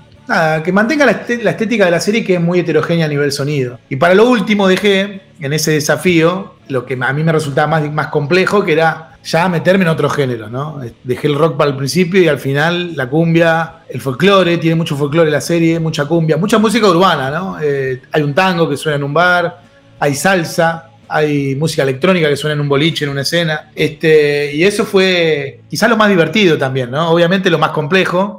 que 0.64 0.72
mantenga 0.72 1.06
la, 1.06 1.12
estética 1.52 1.86
de 1.86 1.92
la 1.92 2.00
serie 2.00 2.24
que 2.24 2.36
es 2.36 2.42
muy 2.42 2.60
heterogénea 2.60 3.06
a 3.06 3.10
nivel 3.10 3.32
sonido. 3.32 3.80
Y 3.90 3.96
para 3.96 4.14
lo 4.14 4.30
último 4.30 4.68
dejé 4.68 5.22
en 5.40 5.54
ese 5.54 5.72
desafío 5.72 6.56
lo 6.68 6.86
que 6.86 6.98
a 7.00 7.14
mí 7.14 7.24
me 7.24 7.32
resultaba 7.32 7.68
más, 7.68 7.92
más 7.94 8.08
complejo, 8.08 8.64
que 8.66 8.74
era 8.74 9.07
ya 9.28 9.50
meterme 9.50 9.84
en 9.84 9.90
otro 9.90 10.10
género, 10.10 10.50
¿no? 10.50 10.80
Dejé 11.04 11.28
el 11.28 11.36
rock 11.36 11.58
para 11.58 11.70
el 11.70 11.76
principio 11.76 12.22
y 12.22 12.30
al 12.30 12.40
final 12.40 12.96
la 12.96 13.10
cumbia, 13.10 13.80
el 13.90 14.00
folclore, 14.00 14.58
tiene 14.58 14.76
mucho 14.76 14.96
folclore 14.96 15.30
la 15.30 15.42
serie, 15.42 15.80
mucha 15.82 16.06
cumbia, 16.06 16.38
mucha 16.38 16.58
música 16.58 16.88
urbana, 16.88 17.30
¿no? 17.30 17.58
Eh, 17.62 18.02
hay 18.12 18.22
un 18.22 18.34
tango 18.34 18.70
que 18.70 18.78
suena 18.78 18.96
en 18.96 19.04
un 19.04 19.14
bar, 19.14 19.62
hay 20.00 20.16
salsa, 20.16 20.92
hay 21.10 21.56
música 21.56 21.84
electrónica 21.84 22.30
que 22.30 22.38
suena 22.38 22.54
en 22.54 22.62
un 22.62 22.70
boliche, 22.70 23.04
en 23.04 23.12
una 23.12 23.22
escena. 23.22 23.70
Este, 23.76 24.56
y 24.56 24.64
eso 24.64 24.86
fue 24.86 25.60
quizás 25.70 25.90
lo 25.90 25.98
más 25.98 26.08
divertido 26.08 26.58
también, 26.58 26.90
¿no? 26.90 27.10
Obviamente 27.10 27.50
lo 27.50 27.60
más 27.60 27.72
complejo. 27.72 28.38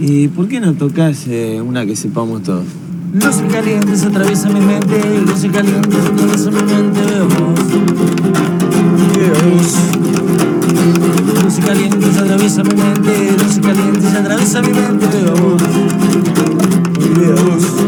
¿Y 0.00 0.28
por 0.28 0.46
qué 0.48 0.60
no 0.60 0.74
tocas 0.74 1.26
eh, 1.26 1.60
una 1.60 1.84
que 1.84 1.96
sepamos 1.96 2.44
todos? 2.44 2.66
No 3.12 3.32
se 3.32 3.44
caliente, 3.48 3.96
se 3.96 4.06
atraviesa 4.06 4.48
mi 4.48 4.60
mente, 4.60 5.00
no 5.26 5.36
se 5.36 5.50
caliente, 5.50 5.90
se 5.90 6.08
atraviesa 6.08 6.50
mi 6.50 6.62
mente, 6.62 7.00
veo 7.00 8.61
No 11.42 11.50
se 11.50 11.60
caliente, 11.62 12.12
se 12.12 12.18
atraviesa 12.18 12.62
mi 12.64 12.74
mente, 12.74 13.36
se 13.52 13.60
caliente, 13.60 14.00
se 14.00 14.18
atraviesa 14.18 14.62
mi 14.62 14.72
mente, 14.72 15.06
veo 15.06 15.34
vos. 15.36 15.62
Veo 17.16 17.36
vos. 17.36 17.82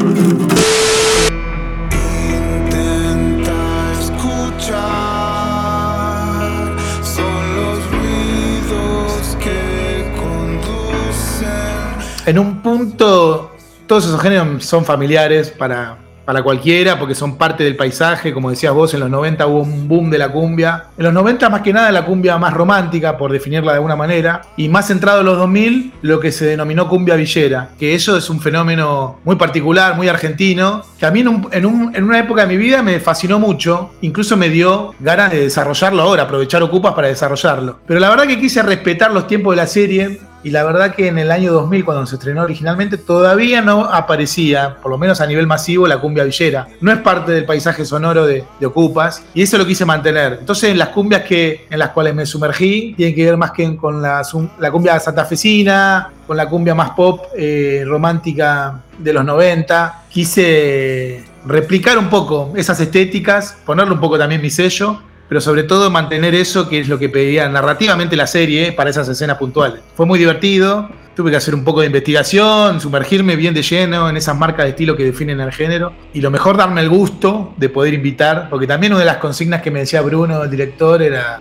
en 12.26 12.38
un 12.38 12.62
punto, 12.62 13.54
todos 13.86 14.06
esos 14.06 14.20
géneros 14.20 14.64
son 14.64 14.84
familiares 14.84 15.50
para, 15.50 15.98
para 16.24 16.42
cualquiera, 16.42 16.98
porque 16.98 17.14
son 17.14 17.36
parte 17.36 17.64
del 17.64 17.76
paisaje, 17.76 18.32
como 18.32 18.50
decías 18.50 18.72
vos, 18.72 18.94
en 18.94 19.00
los 19.00 19.10
90 19.10 19.46
hubo 19.46 19.60
un 19.60 19.88
boom 19.88 20.10
de 20.10 20.18
la 20.18 20.30
cumbia. 20.30 20.84
En 20.96 21.04
los 21.04 21.12
90 21.12 21.48
más 21.50 21.60
que 21.62 21.72
nada 21.72 21.90
la 21.92 22.04
cumbia 22.04 22.38
más 22.38 22.54
romántica, 22.54 23.16
por 23.16 23.32
definirla 23.32 23.72
de 23.72 23.76
alguna 23.76 23.96
manera, 23.96 24.42
y 24.56 24.68
más 24.68 24.86
centrado 24.86 25.20
en 25.20 25.26
los 25.26 25.38
2000, 25.38 25.92
lo 26.02 26.20
que 26.20 26.32
se 26.32 26.46
denominó 26.46 26.88
cumbia 26.88 27.14
villera, 27.16 27.70
que 27.78 27.94
eso 27.94 28.16
es 28.16 28.30
un 28.30 28.40
fenómeno 28.40 29.20
muy 29.24 29.36
particular, 29.36 29.96
muy 29.96 30.08
argentino, 30.08 30.82
que 30.98 31.06
a 31.06 31.10
mí 31.10 31.20
en, 31.20 31.28
un, 31.28 31.48
en, 31.52 31.66
un, 31.66 31.94
en 31.94 32.04
una 32.04 32.18
época 32.18 32.42
de 32.42 32.48
mi 32.48 32.56
vida 32.56 32.82
me 32.82 33.00
fascinó 33.00 33.38
mucho, 33.38 33.90
incluso 34.00 34.36
me 34.36 34.48
dio 34.48 34.94
ganas 35.00 35.30
de 35.30 35.40
desarrollarlo 35.40 36.02
ahora, 36.02 36.24
aprovechar 36.24 36.62
Ocupas 36.62 36.94
para 36.94 37.08
desarrollarlo. 37.08 37.80
Pero 37.86 38.00
la 38.00 38.08
verdad 38.08 38.26
que 38.26 38.40
quise 38.40 38.62
respetar 38.62 39.12
los 39.12 39.26
tiempos 39.26 39.52
de 39.52 39.56
la 39.56 39.66
serie, 39.66 40.20
y 40.44 40.50
la 40.50 40.62
verdad 40.62 40.94
que 40.94 41.08
en 41.08 41.18
el 41.18 41.30
año 41.30 41.52
2000, 41.52 41.84
cuando 41.84 42.06
se 42.06 42.16
estrenó 42.16 42.42
originalmente, 42.42 42.98
todavía 42.98 43.62
no 43.62 43.86
aparecía, 43.86 44.76
por 44.76 44.90
lo 44.90 44.98
menos 44.98 45.22
a 45.22 45.26
nivel 45.26 45.46
masivo, 45.46 45.88
la 45.88 45.98
cumbia 45.98 46.22
villera. 46.22 46.68
No 46.82 46.92
es 46.92 46.98
parte 46.98 47.32
del 47.32 47.46
paisaje 47.46 47.84
sonoro 47.86 48.26
de, 48.26 48.44
de 48.60 48.66
Ocupas, 48.66 49.24
y 49.32 49.40
eso 49.40 49.56
lo 49.56 49.66
quise 49.66 49.86
mantener. 49.86 50.36
Entonces, 50.40 50.76
las 50.76 50.90
cumbias 50.90 51.22
que, 51.22 51.66
en 51.70 51.78
las 51.78 51.90
cuales 51.90 52.14
me 52.14 52.26
sumergí 52.26 52.92
tienen 52.94 53.14
que 53.14 53.24
ver 53.24 53.38
más 53.38 53.52
que 53.52 53.74
con 53.76 54.02
la, 54.02 54.22
la 54.58 54.70
cumbia 54.70 55.00
santafesina, 55.00 56.10
con 56.26 56.36
la 56.36 56.46
cumbia 56.46 56.74
más 56.74 56.90
pop, 56.90 57.24
eh, 57.34 57.82
romántica 57.86 58.82
de 58.98 59.12
los 59.14 59.24
90. 59.24 60.04
Quise 60.10 61.24
replicar 61.46 61.96
un 61.96 62.10
poco 62.10 62.52
esas 62.54 62.78
estéticas, 62.80 63.56
ponerle 63.64 63.94
un 63.94 64.00
poco 64.00 64.18
también 64.18 64.42
mi 64.42 64.50
sello 64.50 65.00
pero 65.28 65.40
sobre 65.40 65.62
todo 65.64 65.90
mantener 65.90 66.34
eso 66.34 66.68
que 66.68 66.80
es 66.80 66.88
lo 66.88 66.98
que 66.98 67.08
pedía 67.08 67.48
narrativamente 67.48 68.16
la 68.16 68.26
serie 68.26 68.72
para 68.72 68.90
esas 68.90 69.08
escenas 69.08 69.38
puntuales. 69.38 69.80
Fue 69.94 70.06
muy 70.06 70.18
divertido, 70.18 70.88
tuve 71.14 71.30
que 71.30 71.36
hacer 71.36 71.54
un 71.54 71.64
poco 71.64 71.80
de 71.80 71.86
investigación, 71.86 72.80
sumergirme 72.80 73.36
bien 73.36 73.54
de 73.54 73.62
lleno 73.62 74.08
en 74.08 74.16
esas 74.16 74.36
marcas 74.36 74.64
de 74.64 74.70
estilo 74.70 74.96
que 74.96 75.04
definen 75.04 75.40
el 75.40 75.52
género 75.52 75.92
y 76.12 76.20
lo 76.20 76.30
mejor 76.30 76.56
darme 76.56 76.80
el 76.80 76.88
gusto 76.88 77.54
de 77.56 77.68
poder 77.68 77.94
invitar, 77.94 78.48
porque 78.50 78.66
también 78.66 78.92
una 78.92 79.00
de 79.00 79.06
las 79.06 79.18
consignas 79.18 79.62
que 79.62 79.70
me 79.70 79.80
decía 79.80 80.02
Bruno, 80.02 80.42
el 80.42 80.50
director, 80.50 81.02
era 81.02 81.40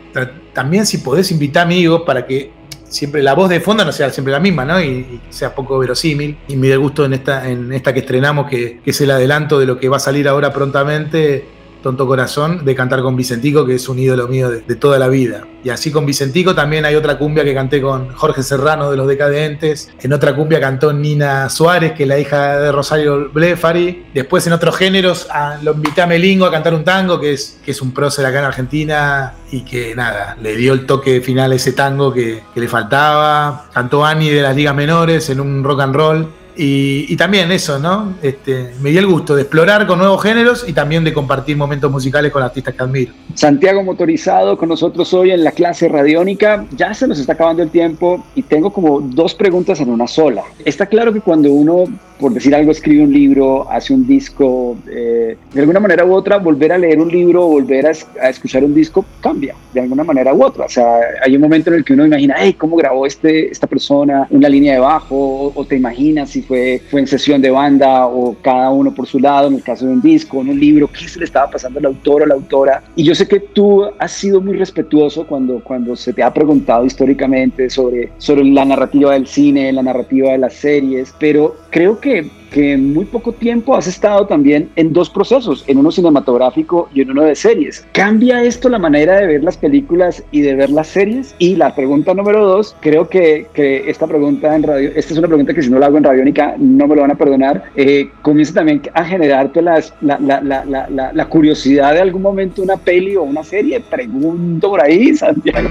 también 0.53 0.85
si 0.85 0.99
podés 0.99 1.31
invitar 1.31 1.63
amigos 1.63 2.03
para 2.05 2.25
que 2.25 2.51
siempre 2.83 3.23
la 3.23 3.33
voz 3.33 3.49
de 3.49 3.59
fondo 3.59 3.83
no 3.83 3.91
sea 3.91 4.11
siempre 4.11 4.31
la 4.31 4.39
misma, 4.39 4.65
¿no? 4.65 4.79
Y, 4.79 4.85
y 4.85 5.21
sea 5.29 5.55
poco 5.55 5.79
verosímil. 5.79 6.37
Y 6.47 6.55
me 6.55 6.69
da 6.69 6.77
gusto 6.77 7.05
en 7.05 7.13
esta, 7.13 7.49
en 7.49 7.73
esta 7.73 7.91
que 7.91 8.01
estrenamos, 8.01 8.47
que, 8.47 8.81
que 8.83 8.91
es 8.91 9.01
el 9.01 9.09
adelanto 9.09 9.59
de 9.59 9.65
lo 9.65 9.79
que 9.79 9.89
va 9.89 9.97
a 9.97 9.99
salir 9.99 10.27
ahora 10.27 10.53
prontamente, 10.53 11.45
Tonto 11.83 12.07
Corazón, 12.07 12.65
de 12.65 12.73
cantar 12.75 13.01
con 13.01 13.15
Vicentico, 13.15 13.65
que 13.65 13.75
es 13.75 13.87
un 13.89 13.99
ídolo 13.99 14.27
mío 14.27 14.49
de, 14.49 14.75
toda 14.75 14.97
la 14.97 15.09
vida. 15.09 15.43
Y 15.63 15.69
así 15.69 15.91
con 15.91 16.05
Vicentico 16.05 16.55
también 16.55 16.83
hay 16.85 16.95
otra 16.95 17.17
cumbia 17.17 17.43
que 17.43 17.53
canté 17.53 17.81
con 17.81 18.11
Jorge 18.13 18.41
Serrano 18.41 18.89
de 18.89 18.97
Los 18.97 19.07
Decadentes. 19.07 19.89
En 20.01 20.11
otra 20.13 20.35
cumbia 20.35 20.59
cantó 20.59 20.91
Nina 20.93 21.49
Suárez, 21.49 21.91
que 21.93 22.03
es 22.03 22.09
la 22.09 22.17
hija 22.19 22.57
de 22.59 22.71
Rosario 22.71 23.29
Blefari. 23.31 24.05
Después 24.13 24.47
en 24.47 24.53
otros 24.53 24.75
géneros 24.77 25.27
a- 25.29 25.57
lo 25.61 25.73
invité 25.73 26.01
a 26.01 26.07
Melingo 26.07 26.45
a 26.45 26.51
cantar 26.51 26.73
un 26.73 26.83
tango, 26.83 27.19
que 27.19 27.33
es, 27.33 27.59
que 27.63 27.71
es 27.71 27.81
un 27.81 27.93
prócer 27.93 28.25
acá 28.25 28.39
en 28.39 28.45
Argentina 28.45 29.33
y 29.51 29.61
que 29.63 29.93
nada, 29.95 30.35
le 30.41 30.55
dio 30.55 30.73
el 30.73 30.85
toque 30.85 31.21
final 31.21 31.51
a 31.51 31.55
ese 31.55 31.73
tango 31.73 32.11
que, 32.13 32.41
que 32.53 32.59
le 32.59 32.67
faltaba. 32.67 33.65
Cantó 33.73 34.05
Ani 34.05 34.29
de 34.29 34.41
las 34.41 34.55
ligas 34.55 34.73
menores 34.75 35.29
en 35.29 35.39
un 35.39 35.63
rock 35.63 35.81
and 35.81 35.95
roll. 35.95 36.27
Y, 36.55 37.05
y 37.09 37.15
también 37.17 37.51
eso, 37.51 37.79
¿no? 37.79 38.13
Este, 38.21 38.71
me 38.81 38.91
dio 38.91 38.99
el 38.99 39.07
gusto 39.07 39.35
de 39.35 39.41
explorar 39.41 39.87
con 39.87 39.99
nuevos 39.99 40.21
géneros 40.21 40.65
y 40.67 40.73
también 40.73 41.03
de 41.03 41.11
compartir 41.11 41.57
momentos 41.57 41.91
musicales 41.91 42.31
con 42.31 42.43
artistas 42.43 42.75
que 42.75 42.83
admiro. 42.83 43.13
Santiago 43.33 43.83
Motorizado 43.83 44.57
con 44.57 44.69
nosotros 44.69 45.11
hoy 45.13 45.31
en 45.31 45.43
la 45.43 45.51
clase 45.51 45.87
radiónica. 45.89 46.65
Ya 46.75 46.93
se 46.93 47.07
nos 47.07 47.19
está 47.19 47.33
acabando 47.33 47.63
el 47.63 47.69
tiempo 47.69 48.23
y 48.35 48.43
tengo 48.43 48.71
como 48.71 49.01
dos 49.01 49.33
preguntas 49.33 49.79
en 49.79 49.89
una 49.89 50.07
sola. 50.07 50.43
Está 50.63 50.85
claro 50.85 51.11
que 51.11 51.21
cuando 51.21 51.51
uno, 51.51 51.85
por 52.19 52.33
decir 52.33 52.53
algo, 52.53 52.71
escribe 52.71 53.03
un 53.03 53.11
libro, 53.11 53.69
hace 53.71 53.93
un 53.93 54.05
disco, 54.05 54.77
eh, 54.91 55.35
de 55.51 55.59
alguna 55.59 55.79
manera 55.79 56.05
u 56.05 56.13
otra, 56.13 56.37
volver 56.37 56.71
a 56.71 56.77
leer 56.77 56.99
un 56.99 57.09
libro, 57.09 57.47
volver 57.47 57.87
a, 57.87 57.91
a 58.21 58.29
escuchar 58.29 58.63
un 58.63 58.75
disco, 58.75 59.03
cambia 59.21 59.55
de 59.73 59.81
alguna 59.81 60.03
manera 60.03 60.33
u 60.33 60.43
otra. 60.43 60.65
O 60.65 60.69
sea, 60.69 60.99
hay 61.23 61.35
un 61.35 61.41
momento 61.41 61.71
en 61.71 61.77
el 61.77 61.83
que 61.83 61.93
uno 61.93 62.05
imagina, 62.05 62.35
hey, 62.37 62.53
¿cómo 62.53 62.75
grabó 62.75 63.07
este, 63.07 63.51
esta 63.51 63.65
persona 63.65 64.27
una 64.29 64.47
línea 64.47 64.73
de 64.73 64.79
bajo? 64.79 65.15
O, 65.15 65.51
o 65.55 65.65
te 65.65 65.75
imaginas 65.75 66.29
si 66.29 66.42
fue, 66.47 66.81
fue 66.89 67.01
en 67.01 67.07
sesión 67.07 67.41
de 67.41 67.49
banda 67.49 68.07
o 68.07 68.35
cada 68.41 68.69
uno 68.69 68.93
por 68.93 69.07
su 69.07 69.19
lado, 69.19 69.47
en 69.47 69.55
el 69.55 69.63
caso 69.63 69.85
de 69.85 69.93
un 69.93 70.01
disco, 70.01 70.41
en 70.41 70.49
un 70.49 70.59
libro, 70.59 70.87
qué 70.87 71.07
se 71.07 71.19
le 71.19 71.25
estaba 71.25 71.49
pasando 71.49 71.79
al 71.79 71.85
autor 71.85 72.23
o 72.23 72.25
la 72.25 72.35
autora. 72.35 72.83
Y 72.95 73.03
yo 73.03 73.15
sé 73.15 73.27
que 73.27 73.39
tú 73.39 73.85
has 73.99 74.11
sido 74.11 74.41
muy 74.41 74.57
respetuoso 74.57 75.25
cuando, 75.25 75.59
cuando 75.63 75.95
se 75.95 76.13
te 76.13 76.23
ha 76.23 76.33
preguntado 76.33 76.85
históricamente 76.85 77.69
sobre, 77.69 78.11
sobre 78.17 78.43
la 78.43 78.65
narrativa 78.65 79.13
del 79.13 79.27
cine, 79.27 79.71
la 79.71 79.83
narrativa 79.83 80.31
de 80.31 80.37
las 80.37 80.53
series, 80.53 81.13
pero 81.19 81.55
creo 81.69 81.99
que, 81.99 82.29
que 82.53 82.73
en 82.73 82.93
muy 82.93 83.05
poco 83.05 83.33
tiempo 83.33 83.75
has 83.75 83.87
estado 83.87 84.27
también 84.27 84.69
en 84.75 84.93
dos 84.93 85.09
procesos, 85.09 85.65
en 85.67 85.79
uno 85.79 85.91
cinematográfico 85.91 86.87
y 86.93 87.01
en 87.01 87.11
uno 87.11 87.23
de 87.23 87.35
series. 87.35 87.85
¿Cambia 87.91 88.43
esto 88.43 88.69
la 88.69 88.79
manera 88.79 89.19
de 89.19 89.27
ver 89.27 89.43
las 89.43 89.57
películas 89.57 90.23
y 90.31 90.41
de 90.41 90.55
ver 90.55 90.69
las 90.69 90.87
series? 90.87 91.35
Y 91.39 91.55
la 91.55 91.75
pregunta 91.75 92.13
número 92.13 92.45
dos, 92.45 92.75
creo 92.79 93.09
que, 93.09 93.47
que 93.53 93.89
esta 93.89 94.07
pregunta 94.07 94.55
en 94.55 94.63
radio, 94.63 94.91
esta 94.95 95.13
es 95.13 95.17
una 95.17 95.27
pregunta 95.27 95.53
que 95.53 95.63
si 95.63 95.69
no 95.69 95.79
la 95.79 95.87
hago 95.87 95.97
en 95.97 96.03
Radiónica 96.03 96.55
no 96.59 96.87
me 96.87 96.95
lo 96.95 97.01
van 97.01 97.11
a 97.11 97.15
perdonar, 97.15 97.63
eh, 97.75 98.09
comienza 98.21 98.53
también 98.53 98.81
a 98.93 99.03
generarte 99.03 99.61
las, 99.61 99.93
la, 100.01 100.19
la, 100.19 100.39
la, 100.41 100.63
la, 100.65 100.87
la, 100.89 101.11
la 101.11 101.25
curiosidad 101.25 101.93
de 101.93 102.01
algún 102.01 102.21
momento 102.21 102.61
una 102.61 102.77
peli 102.77 103.15
o 103.15 103.23
una 103.23 103.43
serie. 103.43 103.79
Pregunto 103.79 104.69
por 104.69 104.81
ahí, 104.81 105.15
Santiago. 105.15 105.69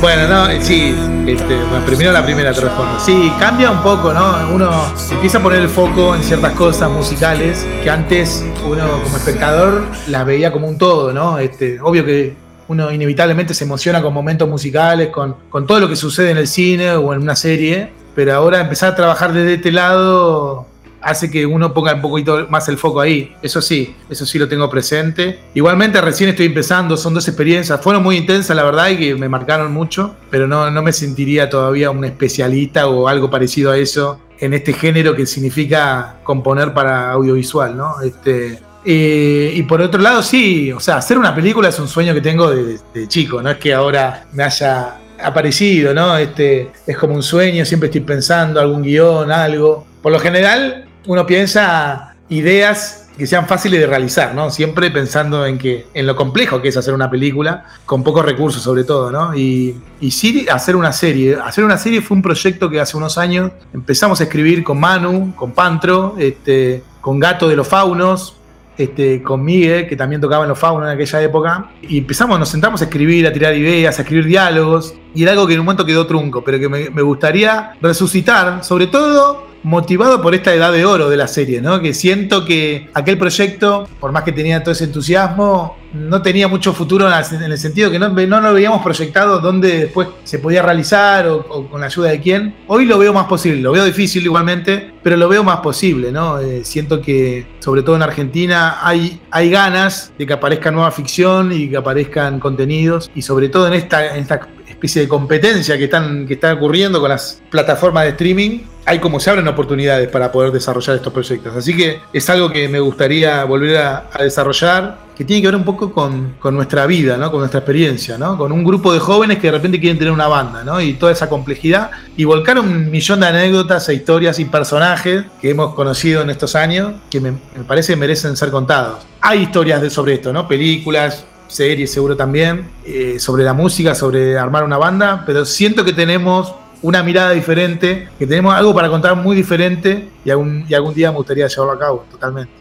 Bueno, 0.00 0.28
no, 0.28 0.62
sí, 0.62 0.94
este, 1.26 1.58
primero 1.84 2.12
la 2.12 2.24
primera 2.24 2.52
respondo. 2.52 3.00
Sí, 3.00 3.32
cambia 3.40 3.68
un 3.72 3.82
poco, 3.82 4.14
¿no? 4.14 4.54
Uno 4.54 4.70
empieza 5.10 5.38
a 5.38 5.42
poner 5.42 5.60
el 5.60 5.68
foco 5.68 6.14
en 6.14 6.22
ciertas 6.22 6.52
cosas 6.52 6.88
musicales 6.88 7.66
que 7.82 7.90
antes 7.90 8.44
uno 8.64 9.02
como 9.02 9.16
espectador 9.16 9.82
las 10.06 10.24
veía 10.24 10.52
como 10.52 10.68
un 10.68 10.78
todo, 10.78 11.12
¿no? 11.12 11.40
Este, 11.40 11.80
obvio 11.80 12.04
que 12.04 12.36
uno 12.68 12.92
inevitablemente 12.92 13.54
se 13.54 13.64
emociona 13.64 14.00
con 14.00 14.14
momentos 14.14 14.48
musicales, 14.48 15.08
con, 15.08 15.34
con 15.48 15.66
todo 15.66 15.80
lo 15.80 15.88
que 15.88 15.96
sucede 15.96 16.30
en 16.30 16.36
el 16.36 16.46
cine 16.46 16.92
o 16.92 17.12
en 17.12 17.20
una 17.20 17.34
serie, 17.34 17.90
pero 18.14 18.34
ahora 18.34 18.60
empezar 18.60 18.92
a 18.92 18.94
trabajar 18.94 19.32
desde 19.32 19.54
este 19.54 19.72
lado 19.72 20.67
hace 21.00 21.30
que 21.30 21.46
uno 21.46 21.72
ponga 21.72 21.94
un 21.94 22.00
poquito 22.00 22.46
más 22.48 22.68
el 22.68 22.78
foco 22.78 23.00
ahí. 23.00 23.34
Eso 23.42 23.60
sí, 23.60 23.94
eso 24.08 24.26
sí 24.26 24.38
lo 24.38 24.48
tengo 24.48 24.68
presente. 24.68 25.38
Igualmente 25.54 26.00
recién 26.00 26.30
estoy 26.30 26.46
empezando, 26.46 26.96
son 26.96 27.14
dos 27.14 27.26
experiencias, 27.28 27.80
fueron 27.80 28.02
muy 28.02 28.16
intensas 28.16 28.56
la 28.56 28.64
verdad 28.64 28.88
y 28.90 28.96
que 28.96 29.14
me 29.14 29.28
marcaron 29.28 29.72
mucho, 29.72 30.16
pero 30.30 30.46
no, 30.46 30.70
no 30.70 30.82
me 30.82 30.92
sentiría 30.92 31.48
todavía 31.48 31.90
un 31.90 32.04
especialista 32.04 32.86
o 32.86 33.08
algo 33.08 33.30
parecido 33.30 33.70
a 33.70 33.78
eso 33.78 34.20
en 34.40 34.54
este 34.54 34.72
género 34.72 35.14
que 35.14 35.26
significa 35.26 36.16
componer 36.22 36.72
para 36.72 37.10
audiovisual, 37.12 37.76
¿no? 37.76 38.00
Este, 38.02 38.60
eh, 38.84 39.52
y 39.54 39.62
por 39.64 39.80
otro 39.80 40.00
lado, 40.00 40.22
sí, 40.22 40.72
o 40.72 40.80
sea, 40.80 40.96
hacer 40.96 41.18
una 41.18 41.34
película 41.34 41.68
es 41.68 41.78
un 41.78 41.88
sueño 41.88 42.14
que 42.14 42.20
tengo 42.20 42.50
de, 42.50 42.78
chico, 43.08 43.42
no 43.42 43.50
es 43.50 43.58
que 43.58 43.74
ahora 43.74 44.26
me 44.32 44.44
haya 44.44 44.96
aparecido, 45.22 45.92
¿no? 45.92 46.16
Este, 46.16 46.70
es 46.86 46.96
como 46.96 47.14
un 47.14 47.22
sueño, 47.22 47.64
siempre 47.64 47.88
estoy 47.88 48.02
pensando 48.02 48.60
algún 48.60 48.82
guion, 48.82 49.30
algo. 49.32 49.86
Por 50.00 50.12
lo 50.12 50.20
general, 50.20 50.87
uno 51.08 51.26
piensa 51.26 52.14
ideas 52.28 53.08
que 53.16 53.26
sean 53.26 53.48
fáciles 53.48 53.80
de 53.80 53.86
realizar, 53.86 54.34
¿no? 54.34 54.50
Siempre 54.50 54.90
pensando 54.90 55.44
en 55.46 55.58
que 55.58 55.86
en 55.94 56.06
lo 56.06 56.14
complejo 56.14 56.60
que 56.60 56.68
es 56.68 56.76
hacer 56.76 56.92
una 56.92 57.10
película, 57.10 57.64
con 57.86 58.04
pocos 58.04 58.24
recursos 58.24 58.62
sobre 58.62 58.84
todo, 58.84 59.10
¿no? 59.10 59.34
Y, 59.34 59.74
sí 60.10 60.46
hacer 60.48 60.76
una 60.76 60.92
serie. 60.92 61.36
Hacer 61.42 61.64
una 61.64 61.78
serie 61.78 62.02
fue 62.02 62.16
un 62.16 62.22
proyecto 62.22 62.68
que 62.68 62.78
hace 62.78 62.96
unos 62.96 63.16
años 63.16 63.50
empezamos 63.72 64.20
a 64.20 64.24
escribir 64.24 64.62
con 64.62 64.78
Manu, 64.78 65.34
con 65.34 65.52
Pantro, 65.52 66.14
este, 66.18 66.84
con 67.00 67.18
Gato 67.18 67.48
de 67.48 67.56
los 67.56 67.66
Faunos, 67.66 68.36
este, 68.76 69.22
con 69.22 69.42
Miguel, 69.42 69.88
que 69.88 69.96
también 69.96 70.20
tocaba 70.20 70.44
en 70.44 70.50
los 70.50 70.58
faunos 70.58 70.86
en 70.86 70.94
aquella 70.94 71.22
época, 71.22 71.70
y 71.82 71.98
empezamos, 71.98 72.38
nos 72.38 72.50
sentamos 72.50 72.82
a 72.82 72.84
escribir, 72.84 73.26
a 73.26 73.32
tirar 73.32 73.56
ideas, 73.56 73.98
a 73.98 74.02
escribir 74.02 74.26
diálogos, 74.26 74.94
y 75.14 75.22
era 75.22 75.32
algo 75.32 75.46
que 75.48 75.54
en 75.54 75.60
un 75.60 75.66
momento 75.66 75.84
quedó 75.84 76.06
trunco, 76.06 76.44
pero 76.44 76.60
que 76.60 76.68
me, 76.68 76.90
me 76.90 77.02
gustaría 77.02 77.72
resucitar, 77.80 78.62
sobre 78.62 78.86
todo 78.86 79.47
motivado 79.62 80.22
por 80.22 80.34
esta 80.34 80.54
edad 80.54 80.72
de 80.72 80.84
oro 80.84 81.08
de 81.10 81.16
la 81.16 81.28
serie, 81.28 81.60
¿no? 81.60 81.80
Que 81.80 81.94
siento 81.94 82.44
que 82.44 82.88
aquel 82.94 83.18
proyecto, 83.18 83.88
por 84.00 84.12
más 84.12 84.22
que 84.22 84.32
tenía 84.32 84.62
todo 84.62 84.72
ese 84.72 84.84
entusiasmo, 84.84 85.76
no 85.92 86.20
tenía 86.20 86.48
mucho 86.48 86.72
futuro 86.72 87.08
en 87.08 87.42
el 87.42 87.58
sentido 87.58 87.90
que 87.90 87.98
no, 87.98 88.10
no 88.10 88.40
lo 88.40 88.52
veíamos 88.52 88.82
proyectado 88.82 89.40
dónde 89.40 89.78
después 89.78 90.08
se 90.24 90.38
podía 90.38 90.62
realizar 90.62 91.26
o, 91.28 91.68
con 91.68 91.80
la 91.80 91.86
ayuda 91.86 92.10
de 92.10 92.20
quién. 92.20 92.54
Hoy 92.66 92.84
lo 92.84 92.98
veo 92.98 93.12
más 93.12 93.26
posible, 93.26 93.60
lo 93.60 93.72
veo 93.72 93.84
difícil 93.84 94.24
igualmente, 94.24 94.92
pero 95.02 95.16
lo 95.16 95.28
veo 95.28 95.42
más 95.42 95.60
posible, 95.60 96.12
¿no? 96.12 96.38
Eh, 96.40 96.64
siento 96.64 97.00
que, 97.00 97.46
sobre 97.60 97.82
todo 97.82 97.96
en 97.96 98.02
Argentina, 98.02 98.78
hay, 98.82 99.20
hay 99.30 99.50
ganas 99.50 100.12
de 100.18 100.26
que 100.26 100.32
aparezca 100.32 100.70
nueva 100.70 100.90
ficción 100.90 101.52
y 101.52 101.70
que 101.70 101.76
aparezcan 101.76 102.38
contenidos, 102.38 103.10
y 103.14 103.22
sobre 103.22 103.48
todo 103.48 103.66
en 103.66 103.74
esta, 103.74 104.14
en 104.14 104.22
esta 104.22 104.40
especie 104.78 105.02
de 105.02 105.08
competencia 105.08 105.76
que 105.76 105.84
están, 105.84 106.26
que 106.26 106.38
ocurriendo 106.52 107.00
con 107.00 107.10
las 107.10 107.42
plataformas 107.50 108.04
de 108.04 108.10
streaming, 108.10 108.60
hay 108.86 109.00
como 109.00 109.18
se 109.20 109.28
abren 109.28 109.46
oportunidades 109.48 110.08
para 110.08 110.30
poder 110.30 110.52
desarrollar 110.52 110.96
estos 110.96 111.12
proyectos. 111.12 111.54
Así 111.54 111.76
que 111.76 112.00
es 112.12 112.30
algo 112.30 112.50
que 112.50 112.68
me 112.68 112.80
gustaría 112.80 113.44
volver 113.44 113.76
a, 113.76 114.08
a 114.12 114.22
desarrollar, 114.22 114.98
que 115.16 115.24
tiene 115.24 115.42
que 115.42 115.48
ver 115.48 115.56
un 115.56 115.64
poco 115.64 115.92
con, 115.92 116.36
con, 116.38 116.54
nuestra 116.54 116.86
vida, 116.86 117.16
¿no? 117.16 117.30
con 117.30 117.40
nuestra 117.40 117.58
experiencia, 117.58 118.16
¿no? 118.16 118.38
con 118.38 118.52
un 118.52 118.62
grupo 118.62 118.92
de 118.94 119.00
jóvenes 119.00 119.38
que 119.38 119.48
de 119.48 119.52
repente 119.52 119.80
quieren 119.80 119.98
tener 119.98 120.12
una 120.12 120.28
banda, 120.28 120.62
¿no? 120.62 120.80
y 120.80 120.94
toda 120.94 121.10
esa 121.10 121.28
complejidad, 121.28 121.90
y 122.16 122.24
volcar 122.24 122.60
un 122.60 122.88
millón 122.90 123.20
de 123.20 123.26
anécdotas 123.26 123.88
e 123.88 123.94
historias 123.94 124.38
y 124.38 124.44
personajes 124.44 125.24
que 125.42 125.50
hemos 125.50 125.74
conocido 125.74 126.22
en 126.22 126.30
estos 126.30 126.54
años, 126.54 126.94
que 127.10 127.20
me, 127.20 127.32
me 127.32 127.64
parece 127.66 127.96
merecen 127.96 128.36
ser 128.36 128.50
contados. 128.50 129.00
Hay 129.20 129.42
historias 129.42 129.82
de, 129.82 129.90
sobre 129.90 130.14
esto, 130.14 130.32
¿no? 130.32 130.46
películas, 130.46 131.26
series 131.48 131.90
seguro 131.90 132.16
también, 132.16 132.66
eh, 132.84 133.18
sobre 133.18 133.42
la 133.42 133.52
música, 133.52 133.94
sobre 133.94 134.38
armar 134.38 134.64
una 134.64 134.78
banda, 134.78 135.24
pero 135.26 135.44
siento 135.44 135.84
que 135.84 135.92
tenemos 135.92 136.54
una 136.82 137.02
mirada 137.02 137.32
diferente, 137.32 138.08
que 138.18 138.26
tenemos 138.26 138.54
algo 138.54 138.74
para 138.74 138.88
contar 138.88 139.16
muy 139.16 139.34
diferente 139.34 140.08
y 140.24 140.30
algún, 140.30 140.66
día 140.94 141.10
me 141.10 141.16
gustaría 141.16 141.48
llevarlo 141.48 141.72
a 141.72 141.78
cabo, 141.78 142.04
totalmente. 142.10 142.52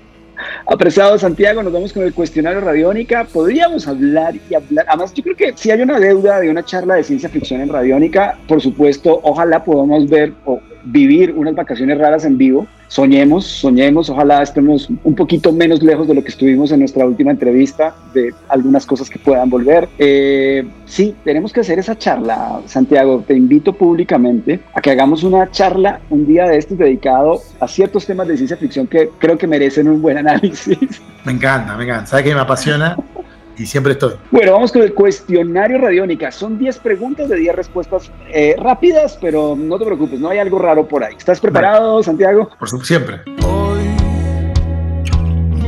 Apreciado 0.67 1.17
Santiago, 1.17 1.63
nos 1.63 1.73
vamos 1.73 1.93
con 1.93 2.04
el 2.04 2.13
cuestionario 2.13 2.62
Radiónica. 2.62 3.26
Podríamos 3.26 3.88
hablar 3.88 4.36
y 4.50 4.54
hablar. 4.54 4.86
Además, 4.88 5.13
yo 5.13 5.23
creo 5.23 5.36
que 5.36 5.54
si 5.56 5.71
hay 5.71 5.82
una 5.82 6.00
deuda 6.00 6.39
de 6.39 6.50
una 6.50 6.63
charla 6.63 6.95
de 6.95 7.04
ciencia 7.04 7.28
ficción 7.28 7.62
en 7.62 7.69
Radiónica, 7.69 8.38
por 8.47 8.62
supuesto, 8.62 9.19
ojalá 9.23 9.63
podamos 9.63 10.08
ver 10.08 10.34
o 10.45 10.62
vivir 10.91 11.34
unas 11.36 11.56
vacaciones 11.56 11.97
raras 11.97 12.26
en 12.26 12.38
vivo. 12.38 12.67
Soñemos, 12.88 13.45
soñemos, 13.45 14.10
ojalá 14.10 14.41
estemos 14.41 14.89
un 15.04 15.15
poquito 15.15 15.52
menos 15.52 15.84
lejos 15.84 16.08
de 16.08 16.13
lo 16.13 16.23
que 16.23 16.30
estuvimos 16.30 16.71
en 16.71 16.80
nuestra 16.80 17.06
última 17.06 17.32
entrevista, 17.32 17.93
de 18.13 18.34
algunas 18.47 18.86
cosas 18.86 19.10
que 19.10 19.19
puedan 19.19 19.50
volver. 19.50 19.89
Eh, 19.97 20.65
sí, 20.86 21.13
tenemos 21.26 21.52
que 21.52 21.60
hacer 21.60 21.80
esa 21.80 21.97
charla, 21.97 22.62
Santiago. 22.65 23.23
Te 23.28 23.36
invito 23.36 23.73
públicamente 23.73 24.62
a 24.73 24.82
que 24.82 24.91
hagamos 24.91 25.23
una 25.23 25.52
charla 25.52 26.00
un 26.10 26.26
día 26.26 26.45
de 26.45 26.58
estos 26.58 26.78
dedicado 26.78 27.41
a 27.60 27.67
ciertos 27.67 28.06
temas 28.06 28.28
de 28.28 28.38
ciencia 28.38 28.56
ficción 28.56 28.88
que 28.88 29.10
creo 29.17 29.38
que 29.38 29.47
merecen 29.47 29.89
un 29.89 30.02
buen 30.02 30.17
análisis. 30.17 31.02
Me 31.26 31.34
encanta, 31.34 31.76
me 31.76 31.84
encanta. 31.84 32.06
¿Sabes 32.06 32.26
que 32.26 32.34
me 32.34 32.41
apasiona? 32.41 32.95
y 33.58 33.65
siempre 33.65 33.93
estoy. 33.93 34.13
Bueno, 34.32 34.54
vamos 34.54 34.72
con 34.72 34.82
el 34.82 34.93
cuestionario 34.93 35.78
radiónica. 35.80 36.32
Son 36.32 36.58
10 36.58 36.80
preguntas 36.80 37.30
de 37.30 37.38
10 37.38 37.56
respuestas 37.56 38.12
eh, 38.30 38.56
rápidas, 38.60 39.17
pero 39.20 39.56
no 39.56 39.78
te 39.78 39.86
preocupes, 39.86 40.20
no 40.20 40.30
hay 40.30 40.39
algo 40.39 40.60
raro 40.60 40.88
por 40.88 41.04
ahí. 41.04 41.15
¿Estás 41.17 41.39
preparado, 41.39 41.93
vale. 41.93 42.04
Santiago? 42.04 42.50
Por 42.60 42.70
supuesto, 42.70 42.86
siempre. 42.86 43.22
Hoy 43.46 43.88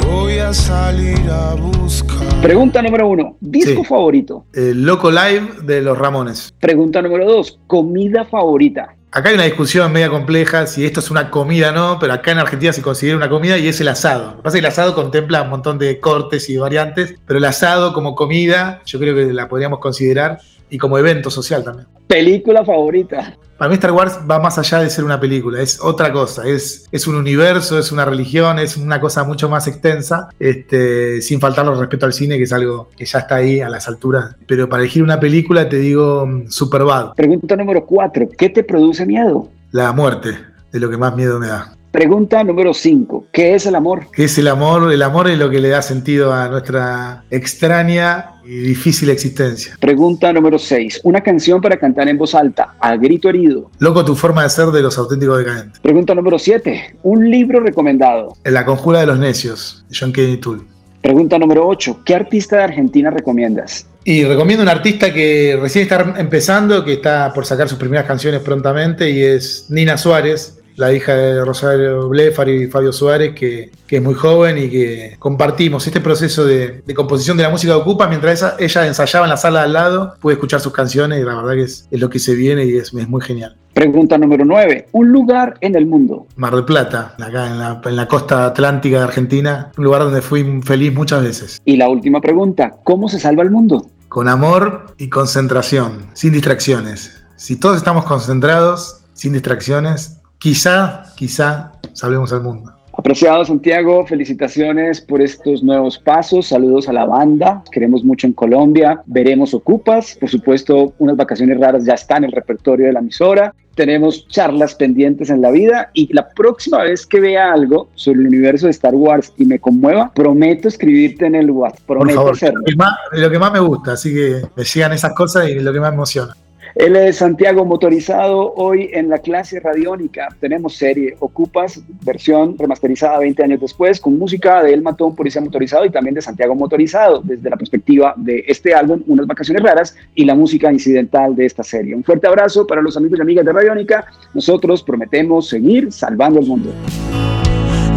voy 0.05 0.37
a 0.37 0.53
salir 0.53 1.19
a 1.29 1.55
buscar. 1.55 2.41
Pregunta 2.41 2.81
número 2.81 3.07
uno, 3.07 3.37
disco 3.39 3.81
sí. 3.81 3.87
favorito. 3.87 4.45
El 4.53 4.83
Loco 4.83 5.11
Live 5.11 5.61
de 5.63 5.81
los 5.81 5.97
Ramones. 5.97 6.53
Pregunta 6.59 7.01
número 7.01 7.25
dos, 7.25 7.59
comida 7.67 8.25
favorita. 8.25 8.95
Acá 9.11 9.29
hay 9.29 9.35
una 9.35 9.45
discusión 9.45 9.91
media 9.91 10.07
compleja 10.07 10.67
si 10.67 10.85
esto 10.85 10.99
es 10.99 11.09
una 11.09 11.31
comida 11.31 11.69
o 11.69 11.71
no, 11.71 11.97
pero 11.99 12.13
acá 12.13 12.31
en 12.31 12.37
Argentina 12.37 12.71
se 12.71 12.83
considera 12.83 13.17
una 13.17 13.27
comida 13.27 13.57
y 13.57 13.67
es 13.67 13.81
el 13.81 13.87
asado. 13.87 14.25
Lo 14.25 14.37
que 14.37 14.43
pasa 14.43 14.49
es 14.57 14.61
que 14.61 14.67
el 14.67 14.71
asado 14.71 14.93
contempla 14.93 15.41
un 15.41 15.49
montón 15.49 15.79
de 15.79 15.99
cortes 15.99 16.47
y 16.47 16.57
variantes, 16.57 17.15
pero 17.25 17.39
el 17.39 17.45
asado 17.45 17.91
como 17.93 18.13
comida 18.13 18.83
yo 18.85 18.99
creo 18.99 19.15
que 19.15 19.33
la 19.33 19.47
podríamos 19.47 19.79
considerar 19.79 20.41
y 20.69 20.77
como 20.77 20.97
evento 20.97 21.29
social 21.29 21.63
también. 21.63 21.87
Película 22.07 22.63
favorita. 22.65 23.35
Para 23.57 23.69
mí 23.69 23.75
Star 23.75 23.91
Wars 23.91 24.19
va 24.29 24.39
más 24.39 24.57
allá 24.57 24.79
de 24.79 24.89
ser 24.89 25.03
una 25.03 25.19
película, 25.19 25.61
es 25.61 25.81
otra 25.81 26.13
cosa, 26.13 26.47
es, 26.47 26.87
es 26.93 27.07
un 27.07 27.15
universo, 27.15 27.77
es 27.77 27.91
una 27.91 28.05
religión, 28.05 28.57
es 28.57 28.77
una 28.77 29.01
cosa 29.01 29.25
mucho 29.25 29.49
más 29.49 29.67
extensa, 29.67 30.29
este, 30.39 31.21
sin 31.21 31.41
faltar 31.41 31.65
el 31.65 31.77
respeto 31.77 32.05
al 32.05 32.13
cine, 32.13 32.37
que 32.37 32.43
es 32.43 32.53
algo 32.53 32.89
que 32.95 33.03
ya 33.05 33.19
está 33.19 33.35
ahí 33.35 33.59
a 33.59 33.67
las 33.67 33.89
alturas. 33.89 34.35
Pero 34.47 34.69
para 34.69 34.83
elegir 34.83 35.03
una 35.03 35.19
película 35.19 35.67
te 35.67 35.77
digo 35.77 36.25
mm, 36.25 36.47
Superbad, 36.47 37.13
Pregunta 37.15 37.57
número 37.57 37.85
cuatro. 37.85 38.29
¿Qué 38.37 38.49
te 38.49 38.63
produce 38.63 39.05
miedo? 39.05 39.49
la 39.71 39.91
muerte, 39.91 40.37
de 40.71 40.79
lo 40.79 40.89
que 40.89 40.97
más 40.97 41.15
miedo 41.15 41.39
me 41.39 41.47
da. 41.47 41.75
Pregunta 41.91 42.43
número 42.43 42.71
cinco. 42.73 43.25
¿Qué 43.31 43.55
es 43.55 43.65
el 43.65 43.73
amor? 43.73 44.07
¿Qué 44.13 44.25
es 44.25 44.37
el 44.37 44.47
amor? 44.47 44.93
El 44.93 45.01
amor 45.01 45.27
es 45.27 45.39
lo 45.39 45.49
que 45.49 45.59
le 45.59 45.69
da 45.69 45.81
sentido 45.81 46.31
a 46.31 46.47
nuestra 46.47 47.23
extraña 47.31 48.33
y 48.45 48.57
difícil 48.59 49.09
existencia. 49.09 49.75
Pregunta 49.79 50.31
número 50.31 50.59
seis. 50.59 50.99
Una 51.03 51.21
canción 51.21 51.59
para 51.61 51.77
cantar 51.77 52.07
en 52.07 52.17
voz 52.17 52.35
alta, 52.35 52.75
a 52.79 52.95
grito 52.95 53.27
herido. 53.29 53.71
Loco 53.79 54.05
tu 54.05 54.15
forma 54.15 54.43
de 54.43 54.49
ser 54.49 54.67
de 54.67 54.83
los 54.83 54.99
auténticos 54.99 55.39
decadentes. 55.39 55.79
Pregunta 55.79 56.13
número 56.13 56.37
siete. 56.37 56.95
Un 57.01 57.29
libro 57.29 57.59
recomendado. 57.59 58.35
La 58.43 58.65
conjura 58.65 58.99
de 58.99 59.07
los 59.07 59.17
necios, 59.17 59.83
de 59.89 59.97
John 59.99 60.13
Kennedy 60.13 60.37
Toole. 60.37 60.63
Pregunta 61.01 61.39
número 61.39 61.67
ocho. 61.67 62.01
¿Qué 62.05 62.13
artista 62.13 62.57
de 62.57 62.63
Argentina 62.65 63.09
recomiendas? 63.09 63.87
Y 64.03 64.25
recomiendo 64.25 64.63
un 64.63 64.69
artista 64.69 65.13
que 65.13 65.57
recién 65.59 65.83
está 65.83 66.13
empezando, 66.17 66.85
que 66.85 66.93
está 66.93 67.33
por 67.33 67.45
sacar 67.45 67.67
sus 67.67 67.77
primeras 67.77 68.05
canciones 68.05 68.41
prontamente, 68.41 69.09
y 69.09 69.21
es 69.21 69.67
Nina 69.69 69.97
Suárez, 69.97 70.58
la 70.79 70.93
hija 70.93 71.13
de 71.13 71.43
Rosario 71.43 72.07
Blefar 72.07 72.47
y 72.47 72.67
Fabio 72.67 72.93
Suárez, 72.93 73.35
que, 73.35 73.69
que 73.85 73.97
es 73.97 74.01
muy 74.01 74.13
joven 74.13 74.57
y 74.57 74.69
que 74.69 75.15
compartimos 75.19 75.85
este 75.85 75.99
proceso 75.99 76.45
de, 76.45 76.81
de 76.85 76.93
composición 76.93 77.35
de 77.35 77.43
la 77.43 77.49
música 77.49 77.73
de 77.73 77.79
Ocupa. 77.79 78.07
Mientras 78.07 78.35
esa- 78.35 78.55
ella 78.57 78.87
ensayaba 78.87 79.25
en 79.25 79.29
la 79.29 79.37
sala 79.37 79.59
de 79.59 79.65
al 79.65 79.73
lado, 79.73 80.13
pude 80.21 80.33
escuchar 80.35 80.61
sus 80.61 80.71
canciones 80.71 81.19
y 81.19 81.23
la 81.23 81.35
verdad 81.35 81.53
que 81.53 81.63
es, 81.63 81.85
es 81.91 81.99
lo 81.99 82.09
que 82.09 82.17
se 82.19 82.33
viene 82.33 82.63
y 82.65 82.77
es, 82.77 82.93
es 82.93 83.09
muy 83.09 83.21
genial. 83.21 83.57
Pregunta 83.73 84.17
número 84.17 84.45
nueve. 84.45 84.87
Un 84.93 85.11
lugar 85.11 85.55
en 85.61 85.75
el 85.75 85.85
mundo. 85.85 86.27
Mar 86.37 86.55
del 86.55 86.65
Plata, 86.65 87.13
acá 87.19 87.47
en 87.47 87.59
la, 87.59 87.81
en 87.85 87.95
la 87.95 88.07
costa 88.07 88.45
atlántica 88.45 88.97
de 88.99 89.03
Argentina, 89.03 89.71
un 89.77 89.83
lugar 89.83 90.03
donde 90.03 90.21
fui 90.21 90.61
feliz 90.63 90.93
muchas 90.93 91.21
veces. 91.23 91.61
Y 91.65 91.75
la 91.77 91.89
última 91.89 92.19
pregunta. 92.21 92.71
¿Cómo 92.83 93.09
se 93.09 93.19
salva 93.19 93.43
el 93.43 93.51
mundo? 93.51 93.85
Con 94.07 94.27
amor 94.27 94.95
y 94.97 95.09
concentración, 95.09 96.07
sin 96.13 96.31
distracciones. 96.33 97.21
Si 97.35 97.57
todos 97.57 97.77
estamos 97.77 98.05
concentrados, 98.05 99.01
sin 99.13 99.33
distracciones, 99.33 100.18
quizá, 100.39 101.03
quizá 101.15 101.71
salvemos 101.93 102.33
al 102.33 102.41
mundo. 102.41 102.73
Apreciado 102.97 103.45
Santiago, 103.45 104.05
felicitaciones 104.05 104.99
por 104.99 105.21
estos 105.21 105.63
nuevos 105.63 105.97
pasos. 105.97 106.47
Saludos 106.47 106.89
a 106.89 106.93
la 106.93 107.05
banda. 107.05 107.63
Queremos 107.71 108.03
mucho 108.03 108.27
en 108.27 108.33
Colombia. 108.33 109.01
Veremos 109.05 109.53
Ocupas. 109.53 110.17
Por 110.19 110.29
supuesto, 110.29 110.93
unas 110.99 111.15
vacaciones 111.15 111.57
raras 111.59 111.85
ya 111.85 111.93
están 111.93 112.25
en 112.25 112.31
el 112.31 112.31
repertorio 112.33 112.87
de 112.87 112.93
la 112.93 112.99
emisora. 112.99 113.53
Tenemos 113.73 114.27
charlas 114.27 114.75
pendientes 114.75 115.29
en 115.29 115.41
la 115.41 115.49
vida 115.51 115.91
y 115.93 116.11
la 116.13 116.27
próxima 116.27 116.83
vez 116.83 117.05
que 117.05 117.21
vea 117.21 117.53
algo 117.53 117.87
sobre 117.95 118.19
el 118.19 118.27
universo 118.27 118.65
de 118.65 118.71
Star 118.71 118.93
Wars 118.93 119.31
y 119.37 119.45
me 119.45 119.59
conmueva, 119.59 120.11
prometo 120.13 120.67
escribirte 120.67 121.25
en 121.27 121.35
el 121.35 121.49
WhatsApp. 121.51 121.79
Por 121.85 121.97
Prometo 121.99 122.19
favor, 122.19 122.33
hacerlo. 122.33 122.59
lo 122.59 122.65
que, 122.65 122.75
más, 122.75 122.93
lo 123.13 123.29
que 123.29 123.39
más 123.39 123.53
me 123.53 123.59
gusta, 123.59 123.93
así 123.93 124.13
que 124.13 124.41
me 124.57 124.65
sigan 124.65 124.91
esas 124.91 125.13
cosas 125.13 125.47
y 125.47 125.55
lo 125.61 125.71
que 125.71 125.79
más 125.79 125.91
me 125.91 125.95
emociona. 125.95 126.35
Él 126.79 126.95
es 126.95 127.17
Santiago 127.17 127.65
Motorizado. 127.65 128.53
Hoy 128.55 128.89
en 128.93 129.09
la 129.09 129.17
clase 129.17 129.59
radiónica 129.59 130.29
tenemos 130.39 130.77
serie 130.77 131.17
Ocupas, 131.19 131.81
versión 132.05 132.57
remasterizada 132.57 133.19
20 133.19 133.43
años 133.43 133.59
después, 133.59 133.99
con 133.99 134.17
música 134.17 134.63
de 134.63 134.73
El 134.73 134.81
Matón 134.81 135.13
Policía 135.13 135.41
Motorizado 135.41 135.83
y 135.83 135.89
también 135.89 136.15
de 136.15 136.21
Santiago 136.21 136.55
Motorizado, 136.55 137.19
desde 137.21 137.49
la 137.49 137.57
perspectiva 137.57 138.13
de 138.15 138.45
este 138.47 138.73
álbum, 138.73 139.03
Unas 139.07 139.27
Vacaciones 139.27 139.61
Raras, 139.61 139.93
y 140.15 140.23
la 140.23 140.35
música 140.35 140.71
incidental 140.71 141.35
de 141.35 141.47
esta 141.47 141.63
serie. 141.63 141.93
Un 141.93 142.05
fuerte 142.05 142.27
abrazo 142.27 142.65
para 142.65 142.81
los 142.81 142.95
amigos 142.95 143.19
y 143.19 143.23
amigas 143.23 143.45
de 143.45 143.51
Radiónica. 143.51 144.05
Nosotros 144.33 144.81
prometemos 144.81 145.49
seguir 145.49 145.91
salvando 145.91 146.39
el 146.39 146.45
mundo. 146.45 146.71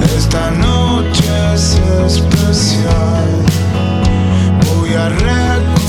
Esta 0.02 0.50
noche 0.50 1.22
es 1.54 1.80
especial. 2.04 3.28
Voy 4.74 4.90
a. 4.94 5.41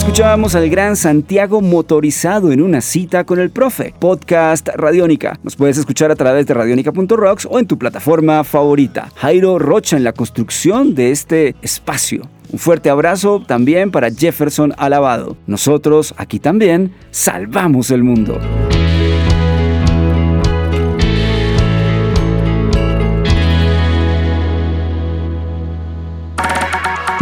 Escuchábamos 0.03 0.53
al 0.53 0.69
gran 0.69 0.97
Santiago 0.97 1.61
motorizado 1.61 2.51
en 2.51 2.61
una 2.61 2.81
cita 2.81 3.23
con 3.23 3.39
el 3.39 3.51
profe. 3.51 3.95
Podcast 3.97 4.67
Radiónica. 4.75 5.39
Nos 5.43 5.55
puedes 5.55 5.77
escuchar 5.77 6.11
a 6.11 6.15
través 6.17 6.45
de 6.45 6.53
radionica.rocks 6.53 7.47
o 7.49 7.57
en 7.57 7.67
tu 7.67 7.79
plataforma 7.79 8.43
favorita. 8.43 9.09
Jairo 9.15 9.57
Rocha 9.59 9.95
en 9.95 10.03
la 10.03 10.11
construcción 10.11 10.93
de 10.93 11.11
este 11.11 11.55
espacio. 11.61 12.29
Un 12.51 12.59
fuerte 12.59 12.89
abrazo 12.89 13.41
también 13.47 13.91
para 13.91 14.11
Jefferson 14.11 14.73
Alabado. 14.77 15.37
Nosotros 15.47 16.13
aquí 16.17 16.37
también 16.37 16.93
salvamos 17.09 17.89
el 17.89 18.03
mundo. 18.03 18.37